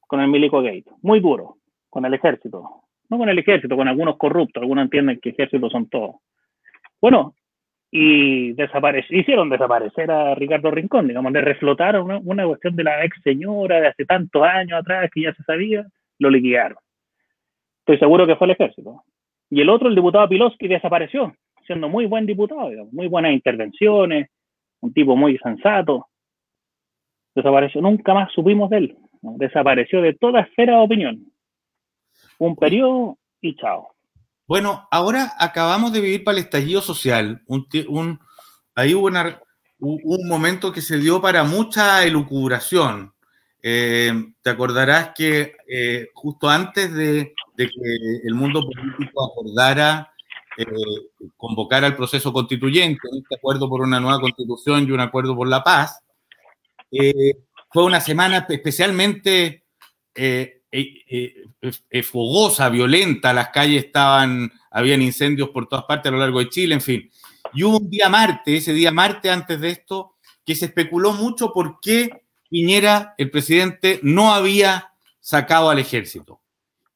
[0.00, 0.86] con el Milico Gate.
[1.02, 1.58] Muy duro.
[1.90, 2.82] con el ejército.
[3.08, 4.60] No con el ejército, con algunos corruptos.
[4.60, 6.16] Algunos entienden que ejércitos son todos.
[7.00, 7.36] Bueno,
[7.92, 8.50] y
[9.10, 13.86] hicieron desaparecer a Ricardo Rincón, digamos, le reflotaron una, cuestión de la ex señora de
[13.86, 15.86] hace tantos años atrás que ya se sabía,
[16.18, 16.78] lo liquidaron.
[17.86, 19.04] Estoy seguro que fue el ejército.
[19.48, 21.32] Y el otro, el diputado Piloski, desapareció,
[21.68, 24.28] siendo muy buen diputado, muy buenas intervenciones,
[24.80, 26.08] un tipo muy sensato.
[27.32, 28.98] Desapareció, nunca más supimos de él.
[29.22, 31.32] Desapareció de toda esfera de opinión.
[32.40, 33.94] Un periodo y chao.
[34.48, 37.40] Bueno, ahora acabamos de vivir para el estallido social.
[37.46, 38.18] Un,
[38.74, 39.06] ahí hubo
[39.78, 43.12] un momento que se dio para mucha elucubración.
[43.62, 50.12] Eh, te acordarás que eh, justo antes de, que el mundo político acordara
[50.56, 50.64] eh,
[51.36, 55.62] convocar al proceso constituyente, este acuerdo por una nueva constitución y un acuerdo por la
[55.62, 56.02] paz,
[57.70, 59.64] fue una semana especialmente
[62.04, 66.74] fogosa, violenta, las calles estaban, habían incendios por todas partes a lo largo de Chile,
[66.74, 67.10] en fin.
[67.52, 71.52] Y hubo un día martes, ese día martes antes de esto, que se especuló mucho
[71.52, 76.40] por qué Piñera, el presidente, no había sacado al ejército.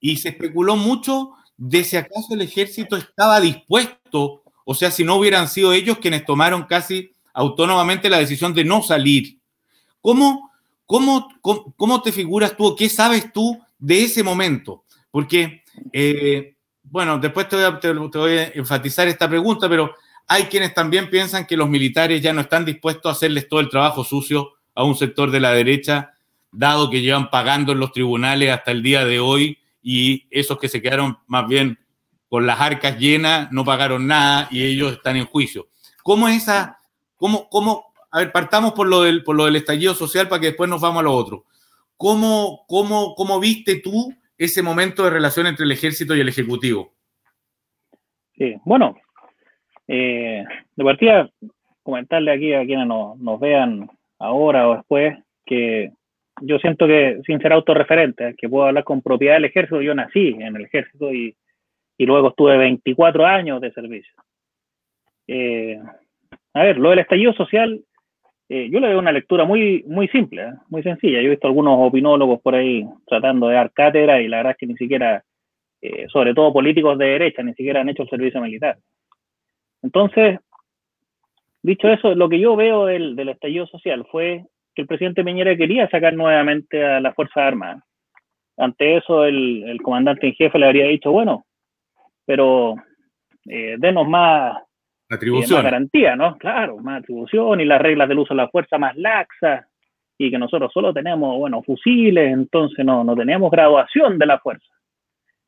[0.00, 5.16] Y se especuló mucho de si acaso el ejército estaba dispuesto, o sea, si no
[5.16, 9.38] hubieran sido ellos quienes tomaron casi autónomamente la decisión de no salir.
[10.00, 10.50] ¿Cómo,
[10.86, 11.28] cómo,
[11.76, 14.84] cómo, te figuras tú, qué sabes tú de ese momento?
[15.10, 19.94] Porque, eh, bueno, después te voy, a, enfatizar esta pregunta, pero
[20.26, 23.68] hay quienes también piensan que los militares ya no están dispuestos a hacerles todo el
[23.68, 26.14] trabajo sucio a un sector de la derecha,
[26.50, 30.68] dado que llevan pagando en los tribunales hasta el día de hoy y esos que
[30.68, 31.78] se quedaron más bien
[32.28, 35.68] con las arcas llenas no pagaron nada y ellos están en juicio.
[36.02, 36.78] ¿Cómo es esa,
[37.16, 40.46] cómo, cómo, a ver, partamos por lo del, por lo del estallido social para que
[40.48, 41.44] después nos vamos a lo otro.
[41.96, 46.94] ¿Cómo, cómo, cómo viste tú ese momento de relación entre el ejército y el ejecutivo?
[48.38, 48.96] Sí, bueno,
[49.86, 50.44] eh,
[50.76, 51.28] de partida,
[51.82, 55.92] comentarle aquí a quienes nos, nos vean ahora o después, que
[56.40, 60.28] yo siento que, sin ser autorreferente, que puedo hablar con propiedad del ejército, yo nací
[60.28, 61.34] en el ejército y,
[61.98, 64.12] y luego estuve 24 años de servicio.
[65.26, 65.80] Eh,
[66.54, 67.80] a ver, lo del estallido social,
[68.48, 70.52] eh, yo le doy una lectura muy, muy simple, ¿eh?
[70.68, 71.20] muy sencilla.
[71.20, 74.58] Yo he visto algunos opinólogos por ahí tratando de dar cátedra y la verdad es
[74.58, 75.22] que ni siquiera,
[76.08, 78.76] sobre todo políticos de derecha, ni siquiera han hecho el servicio militar.
[79.82, 80.40] Entonces,
[81.62, 84.44] Dicho eso, lo que yo veo del, estallido social fue
[84.80, 87.82] que el presidente Piñera quería sacar nuevamente a las Fuerzas Armadas.
[88.56, 91.46] Ante eso, el, comandante en jefe le habría dicho, bueno,
[92.26, 92.74] pero
[93.46, 95.62] eh, denos más, eh, atribución.
[95.62, 96.36] garantía, ¿no?
[96.36, 99.66] Claro, más atribución y las reglas del uso de la fuerza más laxas
[100.18, 104.72] y que nosotros solo tenemos, bueno, fusiles, entonces no, no tenemos graduación de la fuerza.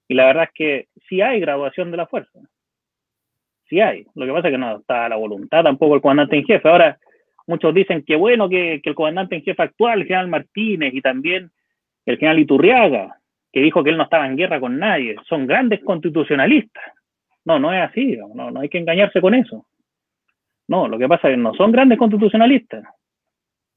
[0.08, 2.38] Y la verdad es que sí hay graduación de la fuerza
[3.80, 4.04] hay.
[4.14, 6.68] Lo que pasa es que no está la voluntad tampoco el comandante en jefe.
[6.68, 6.98] Ahora,
[7.46, 11.50] muchos dicen que bueno que, el comandante en jefe actual, el general Martínez, y también
[12.06, 13.16] el general Iturriaga,
[13.52, 16.84] que dijo que él no estaba en guerra con nadie, son grandes constitucionalistas.
[17.44, 19.66] No, no es así, no, no hay que engañarse con eso.
[20.68, 22.84] No, lo que pasa es que no son grandes constitucionalistas.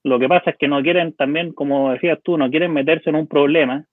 [0.04, 3.16] Lo que pasa es que no quieren también, como decías tú, no quieren meterse en
[3.16, 3.86] un problema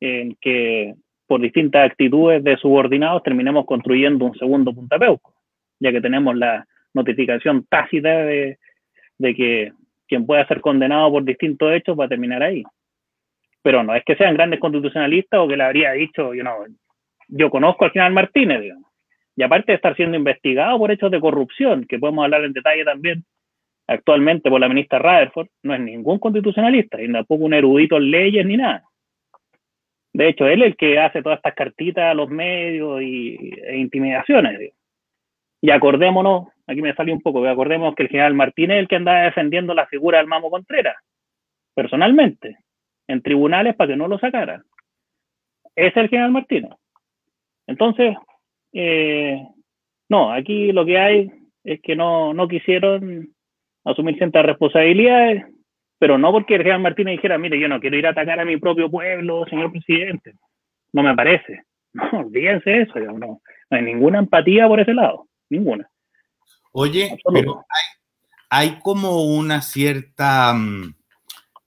[0.00, 0.94] en que
[1.26, 5.34] por distintas actitudes de subordinados terminemos construyendo un segundo Punta Peuco,
[5.80, 8.58] ya que tenemos la notificación tácita de,
[9.32, 9.72] que
[10.08, 12.64] quien pueda ser condenado por distintos hechos va a terminar ahí.
[13.62, 16.56] Pero no es que sean grandes constitucionalistas o que le habría dicho, yo, no,
[17.28, 18.90] yo conozco al general Martínez, digamos.
[19.36, 22.84] Y aparte de estar siendo investigado por hechos de corrupción, que podemos hablar en detalle
[22.84, 23.24] también,
[23.86, 28.46] actualmente por la ministra Rutherford, no es ningún constitucionalista y tampoco un erudito en leyes
[28.46, 28.84] ni nada.
[30.12, 33.76] De hecho, él es el que hace todas estas cartitas a los medios y, e
[33.76, 34.72] intimidaciones.
[35.64, 38.96] Y acordémonos, aquí me salió un poco, acordemos que el general Martínez es el que
[38.96, 40.94] andaba defendiendo la figura del Mamo Contreras,
[41.74, 42.58] personalmente,
[43.08, 44.62] en tribunales para que no lo sacaran.
[45.74, 46.72] Es el general Martínez.
[47.66, 48.14] Entonces,
[48.74, 49.42] eh,
[50.10, 51.32] no, aquí lo que hay
[51.64, 53.30] es que no, no quisieron
[53.86, 55.46] asumir ciertas responsabilidades
[55.98, 58.44] pero no porque el general Martínez dijera, mire, yo no quiero ir a atacar a
[58.44, 60.34] mi propio pueblo, señor presidente.
[60.92, 61.62] No me parece.
[61.94, 65.88] No, olvídense eso, no, no hay ninguna empatía por ese lado, ninguna.
[66.72, 67.64] Oye, pero
[68.50, 70.54] hay, como una cierta...
[70.54, 70.94] Mm,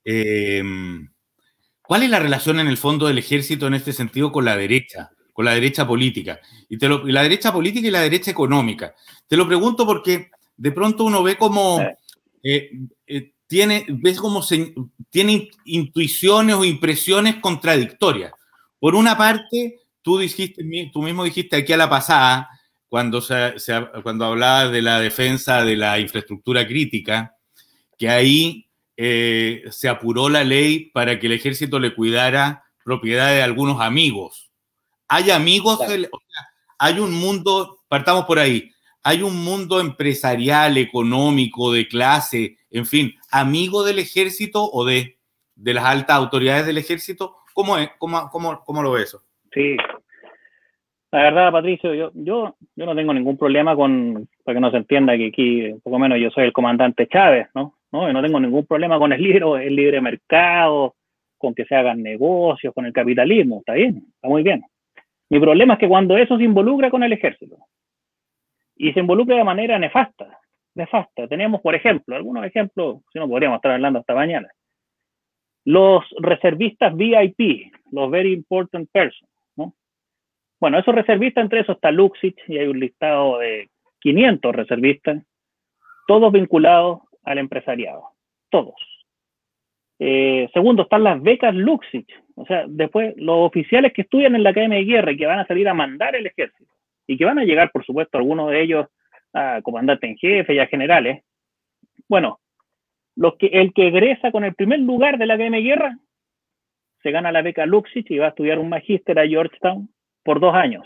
[0.06, 1.10] em,
[1.82, 5.10] ¿Cuál es la relación en el fondo del ejército en este sentido con la derecha,
[5.32, 6.40] con la derecha política?
[6.68, 8.94] Y, te la derecha política y la derecha económica.
[9.28, 11.82] Te lo pregunto porque de pronto uno ve como...
[12.44, 12.72] Eh,
[13.08, 14.76] eh, tiene, ves como se,
[15.10, 18.34] tiene intuiciones o impresiones contradictorias.
[18.80, 22.50] Por una parte, tú, dijiste, tú mismo dijiste aquí a la pasada,
[22.90, 23.54] cuando, se,
[24.04, 27.36] cuando hablaba de la defensa de la infraestructura crítica,
[27.98, 33.44] que ahí eh, se apuró la ley para que el ejército le cuidara propiedades de
[33.44, 34.50] algunos amigos.
[35.08, 35.80] Hay amigos,
[36.78, 38.72] hay un mundo, partamos por ahí,
[39.04, 45.18] hay un mundo empresarial, económico, de clase, en fin, amigo del ejército o de,
[45.56, 47.38] de las altas autoridades del ejército.
[47.54, 47.90] ¿Cómo, es?
[47.98, 49.24] ¿Cómo, cómo, cómo lo ves eso?
[49.54, 49.78] Sí,
[51.18, 54.78] la verdad, Patricio, yo, yo, yo no tengo ningún problema con, para que no se
[54.78, 57.74] entienda que aquí, poco menos, yo soy el comandante Chávez, ¿no?
[57.92, 58.06] ¿No?
[58.06, 60.94] Yo no tengo ningún problema con el libre, el libre mercado,
[61.40, 64.62] con que se hagan negocios, con el capitalismo, está bien, está muy bien.
[65.30, 67.58] Mi problema es que cuando eso se involucra con el ejército
[68.76, 70.38] y se involucra de manera nefasta,
[70.76, 71.28] nefasta.
[71.28, 74.50] Tenemos, por ejemplo, algunos ejemplos, si no podríamos estar hablando hasta mañana.
[75.66, 79.32] Los reservistas VIP, los Very Important Persons,
[80.60, 85.24] bueno, esos reservistas, entre esos está Luxich y hay un listado de 500 reservistas,
[86.08, 88.10] todos vinculados al empresariado,
[88.50, 88.76] todos.
[90.00, 94.52] Eh, segundo, están las becas Luxich, o sea, después los oficiales que estudian en la
[94.52, 96.72] Academia de Guerra y que van a salir a mandar el ejército
[97.08, 98.88] y que van a llegar, por supuesto, algunos de ellos
[99.34, 101.24] a comandante en jefe y a generales.
[102.08, 102.40] Bueno,
[103.16, 106.00] los que, el que egresa con el primer lugar de la Academia de Guerra
[107.02, 109.90] se gana la beca Luxich y va a estudiar un magíster a Georgetown
[110.28, 110.86] por dos años.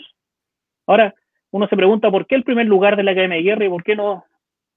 [0.86, 1.16] Ahora,
[1.50, 3.84] uno se pregunta por qué el primer lugar de la Academia de Guerra y por
[3.84, 4.24] qué no,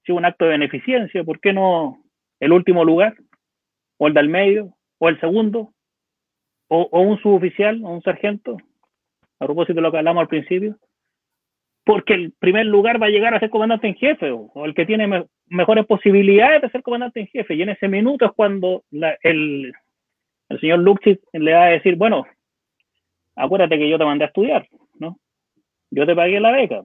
[0.03, 1.99] si un acto de beneficencia, por qué no
[2.39, 3.13] el último lugar,
[3.99, 5.71] o el del medio, o el segundo,
[6.67, 8.57] o, un suboficial, o un sargento,
[9.39, 10.77] a propósito de lo que hablamos al principio,
[11.83, 14.87] porque el primer lugar va a llegar a ser comandante en jefe, o, el que
[14.87, 19.71] tiene mejores posibilidades de ser comandante en jefe, y en ese minuto es cuando el,
[20.49, 22.25] el señor Luxich le va a decir, bueno,
[23.35, 24.67] acuérdate que yo te mandé a estudiar,
[24.99, 25.17] ¿no?
[25.91, 26.83] Yo te pagué la beca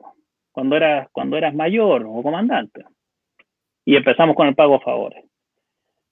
[0.52, 2.84] cuando eras, cuando eras mayor o comandante.
[3.84, 5.24] Y empezamos con el pago a favores.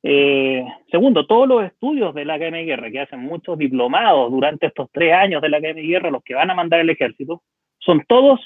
[0.02, 4.66] Eh, segundo, todos los estudios de la Academia de Guerra, que hacen muchos diplomados durante
[4.66, 7.42] estos tres años de la Academia de Guerra, los que van a mandar el ejército,
[7.78, 8.40] son todos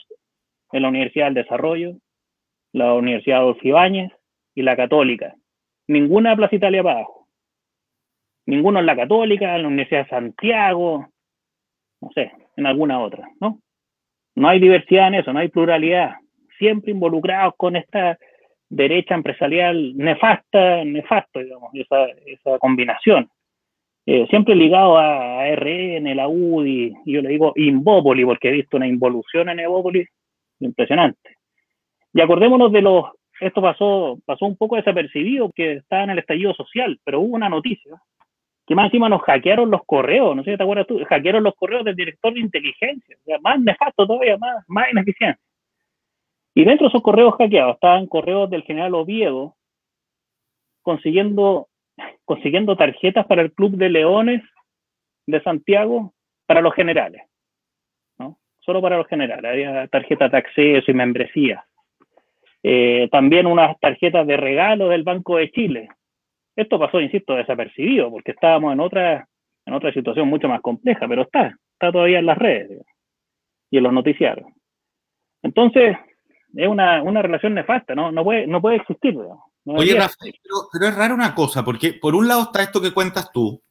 [0.72, 1.96] en la Universidad del Desarrollo,
[2.72, 4.12] la Universidad Adolfo Ibáñez
[4.54, 5.34] y la Católica.
[5.86, 7.28] Ninguna Plaza Italia para abajo.
[8.46, 11.11] Ninguno en la Católica, en la Universidad de Santiago,
[12.02, 13.60] no sé, en alguna otra, ¿no?
[14.34, 16.16] No hay diversidad en eso, no hay pluralidad.
[16.58, 18.18] Siempre involucrados con esta
[18.68, 23.30] derecha empresarial nefasta, nefasto, digamos, esa, esa combinación.
[24.04, 28.88] Eh, siempre ligado a RN, la UDI, yo le digo Invópoli, porque he visto una
[28.88, 30.04] involución en Evópoli
[30.58, 31.36] impresionante.
[32.12, 33.04] Y acordémonos de los,
[33.40, 37.48] esto pasó, pasó un poco desapercibido, que estaba en el estallido social, pero hubo una
[37.48, 38.00] noticia
[38.72, 41.54] que más encima nos hackearon los correos, no sé si te acuerdas tú, hackearon los
[41.56, 45.38] correos del director de inteligencia, o sea, más nefasto todavía, más, más ineficiente.
[46.54, 49.56] Y dentro de esos correos hackeados estaban correos del general Oviedo
[50.80, 51.68] consiguiendo,
[52.24, 54.42] consiguiendo tarjetas para el Club de Leones
[55.26, 56.14] de Santiago
[56.46, 57.24] para los generales,
[58.16, 58.38] ¿no?
[58.60, 61.66] Solo para los generales, había tarjetas de acceso y membresía.
[62.62, 65.90] Eh, también unas tarjetas de regalo del Banco de Chile,
[66.56, 69.28] esto pasó, insisto, desapercibido, porque estábamos en otra,
[69.64, 72.82] en otra situación mucho más compleja, pero está, está todavía en las redes
[73.70, 74.48] y en los noticiarios.
[75.42, 75.96] Entonces,
[76.54, 78.12] es una, una relación nefasta, ¿no?
[78.12, 79.16] No puede, no puede existir.
[79.64, 80.34] Oye, Rafael,
[80.72, 83.62] pero, es raro una cosa, porque por un lado está esto que cuentas tú,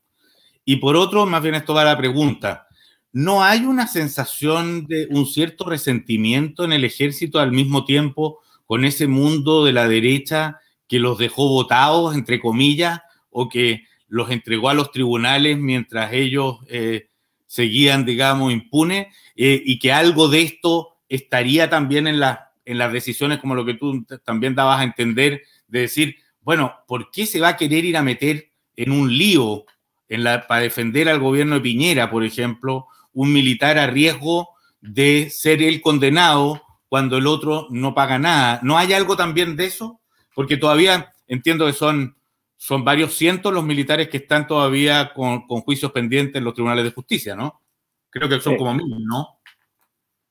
[0.65, 2.67] y por otro, más bien esto va a la pregunta.
[3.13, 8.85] ¿No hay una sensación de un cierto resentimiento en el ejército al mismo tiempo con
[8.85, 10.60] ese mundo de la derecha
[10.91, 12.99] que los dejó votados, entre comillas,
[13.29, 17.07] o que los entregó a los tribunales mientras ellos eh,
[17.47, 19.07] seguían, digamos, impunes,
[19.37, 22.21] eh, y que algo de esto estaría también en,
[22.65, 27.09] en las decisiones, como lo que tú también dabas a entender, de decir, bueno, ¿por
[27.09, 29.63] qué se va a querer ir a meter en un lío
[30.09, 34.49] en la, para defender al gobierno de Piñera, por ejemplo, un militar a riesgo
[34.81, 38.59] de ser el condenado cuando el otro no paga nada?
[38.61, 40.00] ¿No hay algo también de eso?
[40.33, 42.15] Porque todavía entiendo que son,
[42.57, 46.91] son varios cientos los militares que están todavía con, juicios pendientes en los tribunales de
[46.91, 47.61] justicia, ¿no?
[48.09, 49.39] Creo que son como mil, ¿no?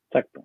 [0.06, 0.44] Exacto.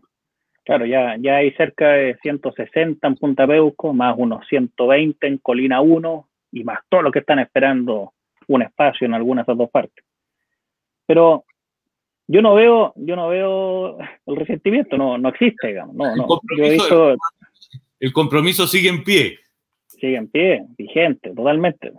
[0.63, 5.81] Claro, ya, ya hay cerca de 160 en Punta Peuco, más unos 120 en Colina
[5.81, 8.13] 1 y más todos los que están esperando
[8.47, 10.03] un espacio en algunas de esas dos partes.
[11.05, 11.45] Pero
[12.27, 15.95] yo no veo, yo no veo el resentimiento, no, no existe, digamos.
[15.95, 16.41] No, no.
[17.99, 19.39] el compromiso sigue en pie
[19.95, 21.91] sigue en pie, vigente, totalmente,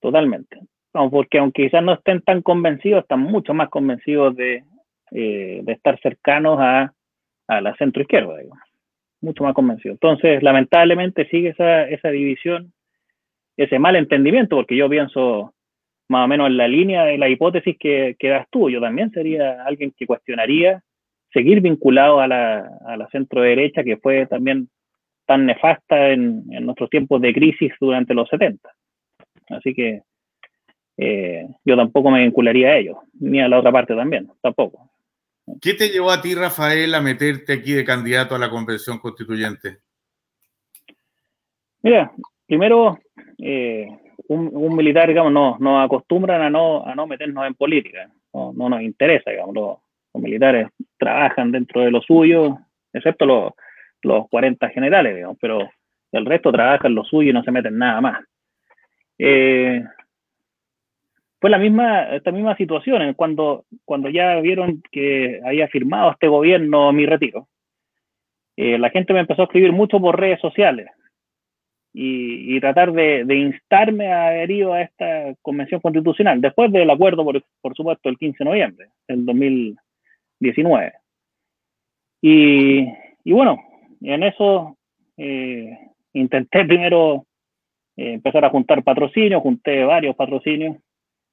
[0.00, 0.60] totalmente.
[0.92, 4.64] porque aunque quizás no estén tan convencidos, están mucho más convencidos de,
[5.10, 6.92] eh, de estar cercanos a,
[7.48, 8.34] a la centro izquierda,
[9.20, 9.96] mucho más convencidos.
[9.96, 12.72] Entonces, lamentablemente sigue esa, esa división,
[13.56, 15.54] ese mal entendimiento, porque yo pienso
[16.08, 19.10] más o menos en la línea de la hipótesis que, que das tú, yo también
[19.10, 20.82] sería alguien que cuestionaría
[21.32, 24.68] seguir vinculado a la, a la centro derecha, que fue también
[25.26, 28.68] tan nefasta en, en nuestros tiempos de crisis durante los 70.
[29.50, 30.02] Así que
[30.96, 34.90] eh, yo tampoco me vincularía a ellos, ni a la otra parte también, tampoco.
[35.60, 39.78] ¿Qué te llevó a ti, Rafael, a meterte aquí de candidato a la convención constituyente?
[41.82, 42.12] Mira,
[42.46, 42.98] primero,
[43.38, 43.86] eh,
[44.28, 48.80] un, militar, digamos, no, nos acostumbran a no, a no meternos en política, no, nos
[48.80, 49.78] interesa, digamos, los,
[50.16, 52.56] militares trabajan dentro de lo suyo,
[52.92, 53.52] excepto los,
[54.04, 55.70] los 40 generales, digamos, pero
[56.12, 58.24] el resto trabajan lo suyo y no se meten nada más.
[59.18, 59.82] Eh,
[61.40, 66.92] fue la misma, esta misma situación cuando, cuando ya vieron que había firmado este gobierno
[66.92, 67.48] mi retiro.
[68.56, 70.88] Eh, la gente me empezó a escribir mucho por redes sociales
[71.92, 77.76] y, tratar de, instarme a adherir a esta convención constitucional, después del acuerdo, por, por
[77.76, 80.92] supuesto, el 15 de noviembre del 2019.
[82.20, 82.88] Y,
[83.22, 83.62] y bueno,
[84.12, 84.76] en eso
[85.16, 85.78] eh,
[86.12, 87.26] intenté primero
[87.96, 90.76] eh, empezar a juntar patrocinios, junté varios patrocinios,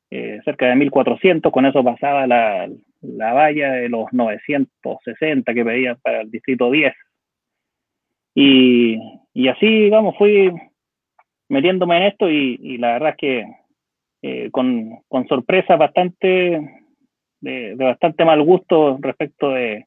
[0.09, 2.69] eh, cerca de 1.400, con eso pasaba la,
[3.01, 6.93] la valla de los 960 que pedían para el distrito 10.
[8.35, 8.97] Y,
[9.33, 10.51] y así, digamos, fui
[11.49, 16.61] metiéndome en esto y, y la verdad es que con, con sorpresa bastante,
[17.41, 19.85] de, bastante mal gusto respecto de,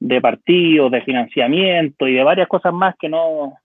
[0.00, 3.58] de partidos, de financiamiento y de varias cosas más que no,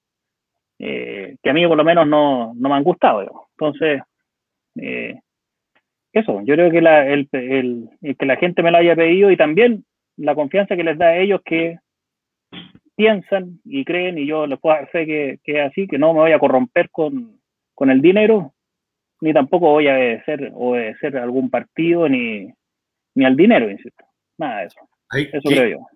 [0.80, 3.48] eh, que a mí por lo menos no, no me han gustado.
[3.52, 4.02] Entonces,
[4.76, 5.20] eh,
[6.12, 9.38] eso, yo creo que la, el, el, que la gente me lo haya pedido y
[9.38, 9.86] también
[10.18, 11.80] la confianza que les da a ellos que
[12.96, 16.14] piensan y creen, y yo les puedo dar fe que, que es así, que no
[16.14, 17.40] me voy a corromper con,
[17.74, 18.54] con el dinero,
[19.22, 22.48] ni tampoco voy a obedecer, obedecer a algún partido, ni,
[23.16, 24.06] ni al dinero, insisto.
[24.38, 24.80] Nada de eso.
[25.12, 25.88] eso creo yo.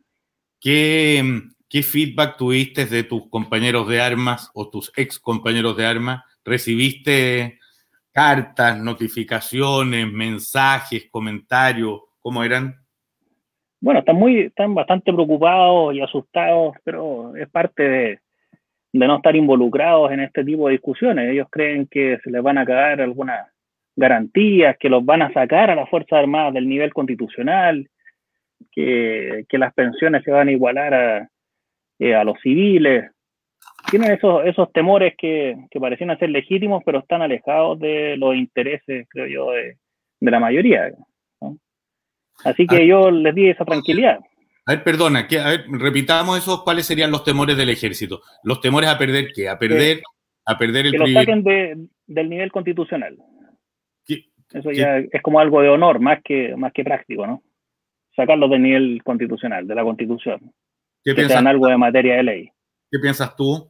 [0.60, 1.24] ¿Qué,
[1.70, 6.24] ¿Qué feedback tuviste de tus compañeros de armas o tus ex compañeros de armas?
[6.44, 7.60] ¿Recibiste
[8.12, 12.02] cartas, notificaciones, mensajes, comentarios?
[12.20, 12.76] ¿Cómo eran?
[13.80, 18.20] Bueno, están muy, están bastante preocupados y asustados, pero es parte de,
[18.94, 21.30] de no estar involucrados en este tipo de discusiones.
[21.30, 23.48] Ellos creen que se les van a caer algunas
[23.96, 27.90] garantías, que los van a sacar a las Fuerzas Armadas del nivel constitucional,
[28.72, 31.30] que, que las pensiones se van a igualar a,
[32.00, 33.12] eh, a los civiles.
[33.90, 39.08] Tienen esos, esos temores que, que parecían ser legítimos, pero están alejados de los intereses,
[39.10, 39.78] creo yo, de,
[40.20, 40.92] de la mayoría.
[42.44, 42.86] Así que ah.
[42.86, 44.20] yo les di esa tranquilidad.
[44.66, 48.22] A ver, perdona, que, a ver, repitamos esos, ¿cuáles serían los temores del ejército?
[48.44, 49.48] ¿Los temores a perder qué?
[49.48, 50.02] ¿A perder,
[50.46, 53.18] a perder el Que lo saquen de, del nivel constitucional.
[54.54, 57.44] Eso ya es como algo de honor, más que, más que práctico, ¿no?
[58.18, 60.52] Sacarlos del nivel constitucional, de la constitución.
[61.04, 62.50] ¿Qué que sean algo de materia de ley.
[62.92, 63.70] ¿Qué piensas tú?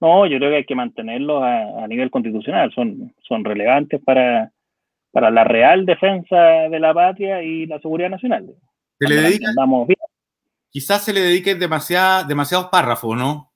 [0.00, 2.72] No, yo creo que hay que mantenerlos a, nivel constitucional.
[2.72, 4.50] Son, son relevantes para,
[5.12, 6.36] para la real defensa
[6.70, 8.46] de la patria y la seguridad nacional.
[8.98, 9.54] Se le dedican,
[10.70, 13.50] quizás se le dediquen demasiados párrafos, ¿no?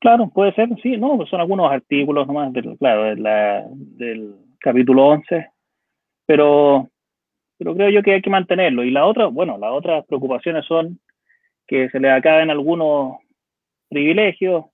[0.00, 5.50] Claro, puede ser, sí, no, pues son algunos artículos nomás, del, claro, del capítulo 11,
[6.24, 6.88] pero,
[7.58, 8.84] pero creo yo que hay que mantenerlo.
[8.84, 11.00] Y la otra, bueno, las otras preocupaciones son
[11.66, 13.18] que se les acaben algunos
[13.90, 14.66] privilegios,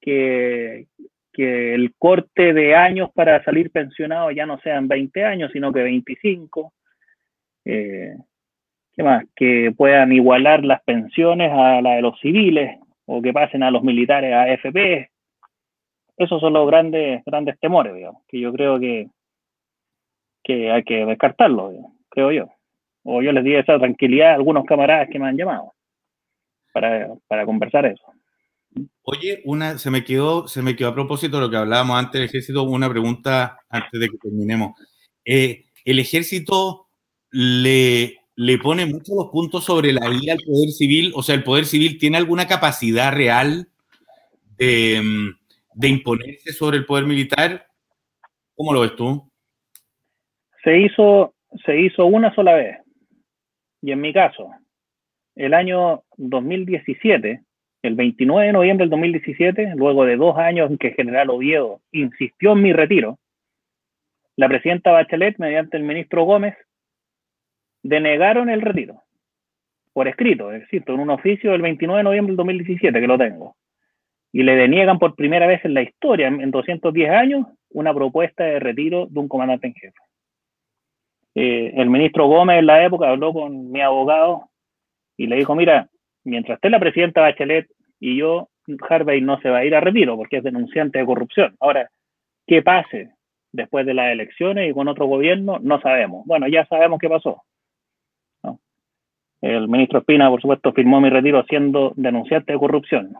[0.00, 0.86] que,
[1.32, 5.82] que el corte de años para salir pensionado ya no sean 20 años, sino que
[5.82, 6.72] 25.
[7.64, 8.16] Eh,
[8.92, 9.24] ¿Qué más?
[9.34, 13.82] Que puedan igualar las pensiones a la de los civiles o que pasen a los
[13.82, 15.10] militares a AFP.
[16.16, 19.08] Esos son los grandes, grandes temores, digamos, que yo creo que,
[20.42, 21.74] que hay que descartarlos,
[22.10, 22.48] creo yo.
[23.02, 25.72] O yo les di esa tranquilidad a algunos camaradas que me han llamado
[26.72, 28.04] para, para conversar eso.
[29.02, 32.12] Oye, una, se me quedó, se me quedó a propósito de lo que hablábamos antes
[32.20, 34.78] del ejército, una pregunta antes de que terminemos.
[35.24, 36.88] Eh, ¿El ejército
[37.30, 41.12] le, le pone muchos los puntos sobre la vía al poder civil?
[41.14, 43.68] O sea, ¿el poder civil tiene alguna capacidad real
[44.56, 45.32] de,
[45.74, 47.66] de imponerse sobre el poder militar?
[48.54, 49.28] ¿Cómo lo ves tú?
[50.62, 52.78] Se hizo, se hizo una sola vez.
[53.82, 54.50] Y en mi caso,
[55.34, 57.42] el año 2017,
[57.82, 61.80] el 29 de noviembre del 2017, luego de dos años en que el general Oviedo
[61.92, 63.18] insistió en mi retiro,
[64.36, 66.54] la presidenta Bachelet, mediante el ministro Gómez,
[67.82, 69.02] denegaron el retiro
[69.92, 73.18] por escrito, es decir, en un oficio del 29 de noviembre del 2017 que lo
[73.18, 73.56] tengo.
[74.32, 78.60] Y le deniegan por primera vez en la historia, en 210 años, una propuesta de
[78.60, 79.98] retiro de un comandante en jefe.
[81.34, 84.48] Eh, el ministro Gómez en la época habló con mi abogado
[85.16, 85.88] y le dijo, mira,
[86.24, 87.68] mientras esté la presidenta Bachelet
[88.00, 88.48] y yo,
[88.88, 91.56] Harvey no se va a ir a retiro porque es denunciante de corrupción.
[91.60, 91.90] Ahora,
[92.46, 93.12] ¿qué pase
[93.52, 95.58] después de las elecciones y con otro gobierno?
[95.60, 96.24] No sabemos.
[96.26, 97.42] Bueno, ya sabemos qué pasó.
[99.40, 103.14] El ministro Espina, por supuesto, firmó mi retiro siendo denunciante de corrupción.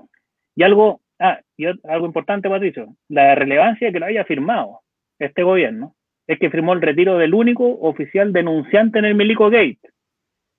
[0.54, 4.80] Y algo, ah, y algo importante, Patricio, la relevancia que lo haya firmado
[5.18, 5.94] este gobierno
[6.30, 9.80] es que firmó el retiro del único oficial denunciante en el Milico Gate.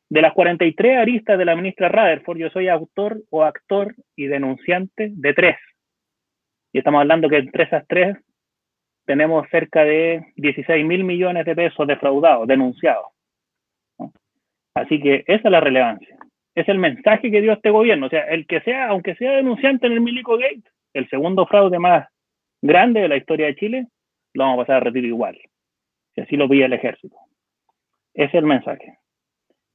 [0.09, 5.11] De las 43 aristas de la ministra Rutherford, yo soy autor o actor y denunciante
[5.13, 5.55] de tres.
[6.73, 8.17] Y estamos hablando que entre esas tres
[9.05, 13.05] tenemos cerca de 16 mil millones de pesos defraudados, denunciados.
[14.75, 16.17] Así que esa es la relevancia.
[16.53, 18.07] Es el mensaje que dio este gobierno.
[18.07, 21.79] O sea, el que sea, aunque sea denunciante en el Milico Gate, el segundo fraude
[21.79, 22.09] más
[22.61, 23.87] grande de la historia de Chile,
[24.33, 25.39] lo vamos a pasar a retiro igual.
[26.15, 27.15] Si así lo pide el ejército.
[28.13, 28.97] Ese es el mensaje.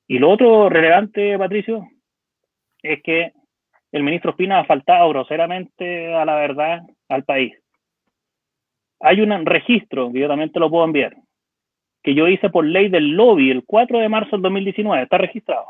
[0.07, 1.89] Y lo otro relevante, Patricio,
[2.83, 3.33] es que
[3.93, 7.55] el ministro Espina ha faltado groseramente a la verdad al país.
[9.01, 11.17] Hay un registro, que yo también te lo puedo enviar,
[12.03, 15.67] que yo hice por ley del lobby el 4 de marzo del 2019, está registrado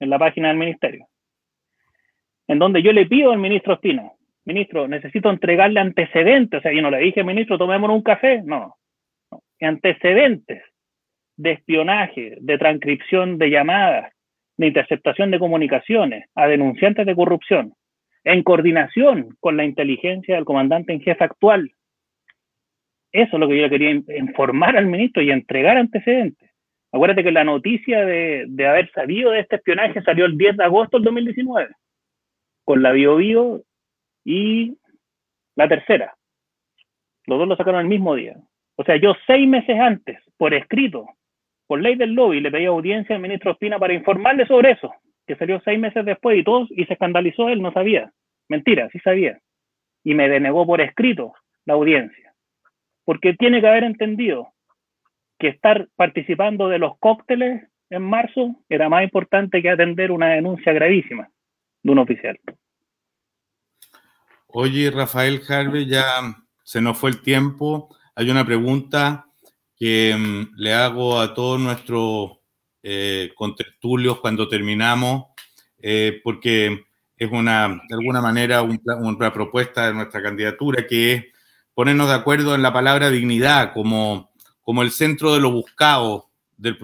[0.00, 1.06] en la página del ministerio,
[2.46, 4.12] en donde yo le pido al ministro Espina,
[4.44, 8.77] ministro, necesito entregarle antecedentes, o sea, yo no le dije, ministro, tomémonos un café, no.
[9.66, 10.62] Antecedentes
[11.36, 14.12] de espionaje, de transcripción de llamadas,
[14.56, 17.74] de interceptación de comunicaciones a denunciantes de corrupción,
[18.24, 21.72] en coordinación con la inteligencia del comandante en jefe actual,
[23.12, 26.50] eso es lo que yo quería informar al ministro y entregar antecedentes.
[26.92, 30.98] Acuérdate que la noticia de, haber sabido de este espionaje salió el 10 de agosto
[30.98, 31.68] del 2019,
[32.64, 33.62] con la BioBio
[34.24, 34.76] y
[35.54, 36.14] la tercera.
[37.26, 38.36] Los dos lo sacaron el mismo día.
[38.78, 41.06] O sea, yo seis meses antes, por escrito,
[41.66, 44.94] por ley del lobby, le pedí audiencia al ministro Espina para informarle sobre eso,
[45.26, 48.12] que salió seis meses después y todos, y se escandalizó, él no sabía.
[48.48, 49.38] Mentira, sí sabía.
[50.04, 51.34] Y me denegó por escrito
[51.66, 52.28] la audiencia
[53.08, 54.52] porque tiene que haber entendido
[55.38, 60.74] que estar participando de los cócteles en marzo era más importante que atender una denuncia
[60.74, 61.30] gravísima
[61.82, 62.38] de un oficial.
[64.48, 66.04] Oye, Rafael Harvey, ya
[66.62, 67.96] se nos fue el tiempo.
[68.18, 69.26] Hay una pregunta
[69.76, 72.32] que mm, le hago a todos nuestros
[72.82, 75.26] eh, contertulios cuando terminamos,
[75.78, 76.84] eh, porque
[77.16, 81.24] es una, de alguna manera, una propuesta de nuestra candidatura, que es
[81.74, 86.76] ponernos de acuerdo en la palabra dignidad como, como el centro de lo buscado del,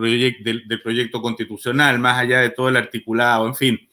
[0.44, 3.88] del, proyecto constitucional, más allá de todo el articulado, en fin,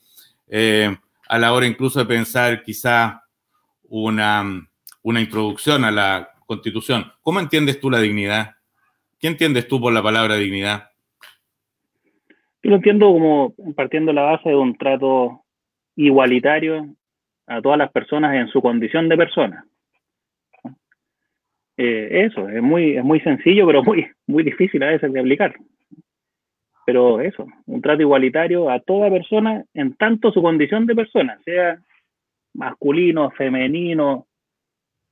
[0.47, 0.95] eh,
[1.27, 3.23] a la hora incluso de pensar quizá
[3.81, 4.45] una,
[5.01, 7.05] una introducción a la constitución.
[7.21, 8.55] ¿Cómo entiendes tú la dignidad?
[9.21, 10.89] ¿Qué entiendes tú por la palabra dignidad?
[12.61, 15.45] Yo lo entiendo como partiendo la base de un trato
[15.95, 16.93] igualitario
[17.47, 19.65] a todas las personas en su condición de persona.
[21.77, 25.55] Eh, eso, es muy, es muy sencillo, pero muy, muy difícil a veces de aplicar.
[26.85, 31.79] Pero eso, un trato igualitario a toda persona en tanto su condición de persona, sea
[32.53, 34.27] masculino, femenino,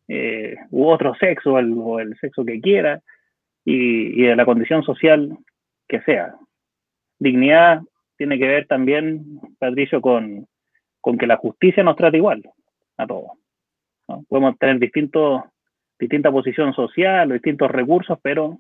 [0.10, 3.02] eh, u otro sexo, o el sexo que quiera,
[3.64, 5.38] y, de la condición social
[5.88, 6.36] que sea.
[7.20, 7.82] Dignidad
[8.18, 10.48] tiene que ver también, Patricio, con,
[11.00, 12.44] con que la justicia nos trata igual
[12.98, 13.32] a todos.
[14.28, 15.44] Podemos tener distintos
[16.00, 18.58] distinta posición social, distintos recursos, pero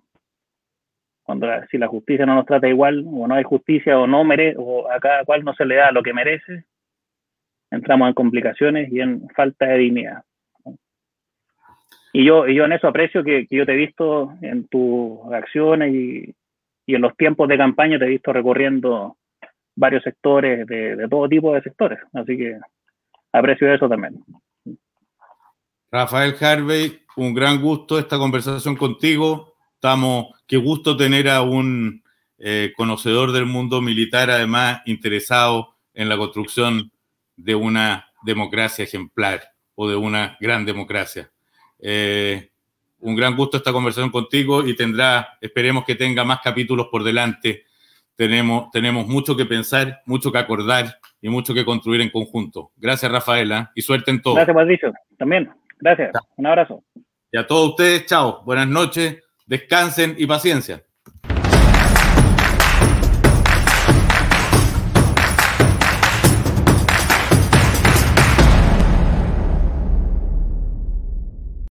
[1.23, 4.57] cuando si la justicia no nos trata igual, o no hay justicia, o no merece,
[4.59, 6.65] o a cada cual no se le da lo que merece,
[7.71, 10.23] entramos en complicaciones y en falta de dignidad.
[12.13, 15.93] Y yo, y yo en eso aprecio que, yo te he visto en tus acciones
[15.93, 16.33] y,
[16.85, 19.17] y, en los tiempos de campaña te he visto recorriendo
[19.75, 21.99] varios sectores, de, de todo tipo de sectores.
[22.13, 22.57] Así que
[23.31, 24.23] aprecio eso también.
[25.91, 29.55] Rafael Harvey, un gran gusto esta conversación contigo.
[29.75, 32.03] Estamos, qué gusto tener a un
[32.37, 36.91] eh, conocedor del mundo militar, además interesado en la construcción
[37.35, 39.41] de una democracia ejemplar
[39.75, 41.31] o de una gran democracia.
[41.79, 42.49] Eh,
[42.99, 47.63] un gran gusto esta conversación contigo y tendrá, esperemos que tenga más capítulos por delante.
[48.15, 52.71] Tenemos, tenemos mucho que pensar, mucho que acordar y mucho que construir en conjunto.
[52.75, 54.35] Gracias, Rafaela, y suerte en todo.
[54.35, 54.93] Gracias, Patricio.
[55.17, 55.49] También.
[55.79, 56.11] Gracias.
[56.35, 56.83] Un abrazo.
[57.31, 58.43] Y a todos ustedes, chao.
[58.43, 59.23] Buenas noches.
[59.45, 60.83] Descansen y paciencia.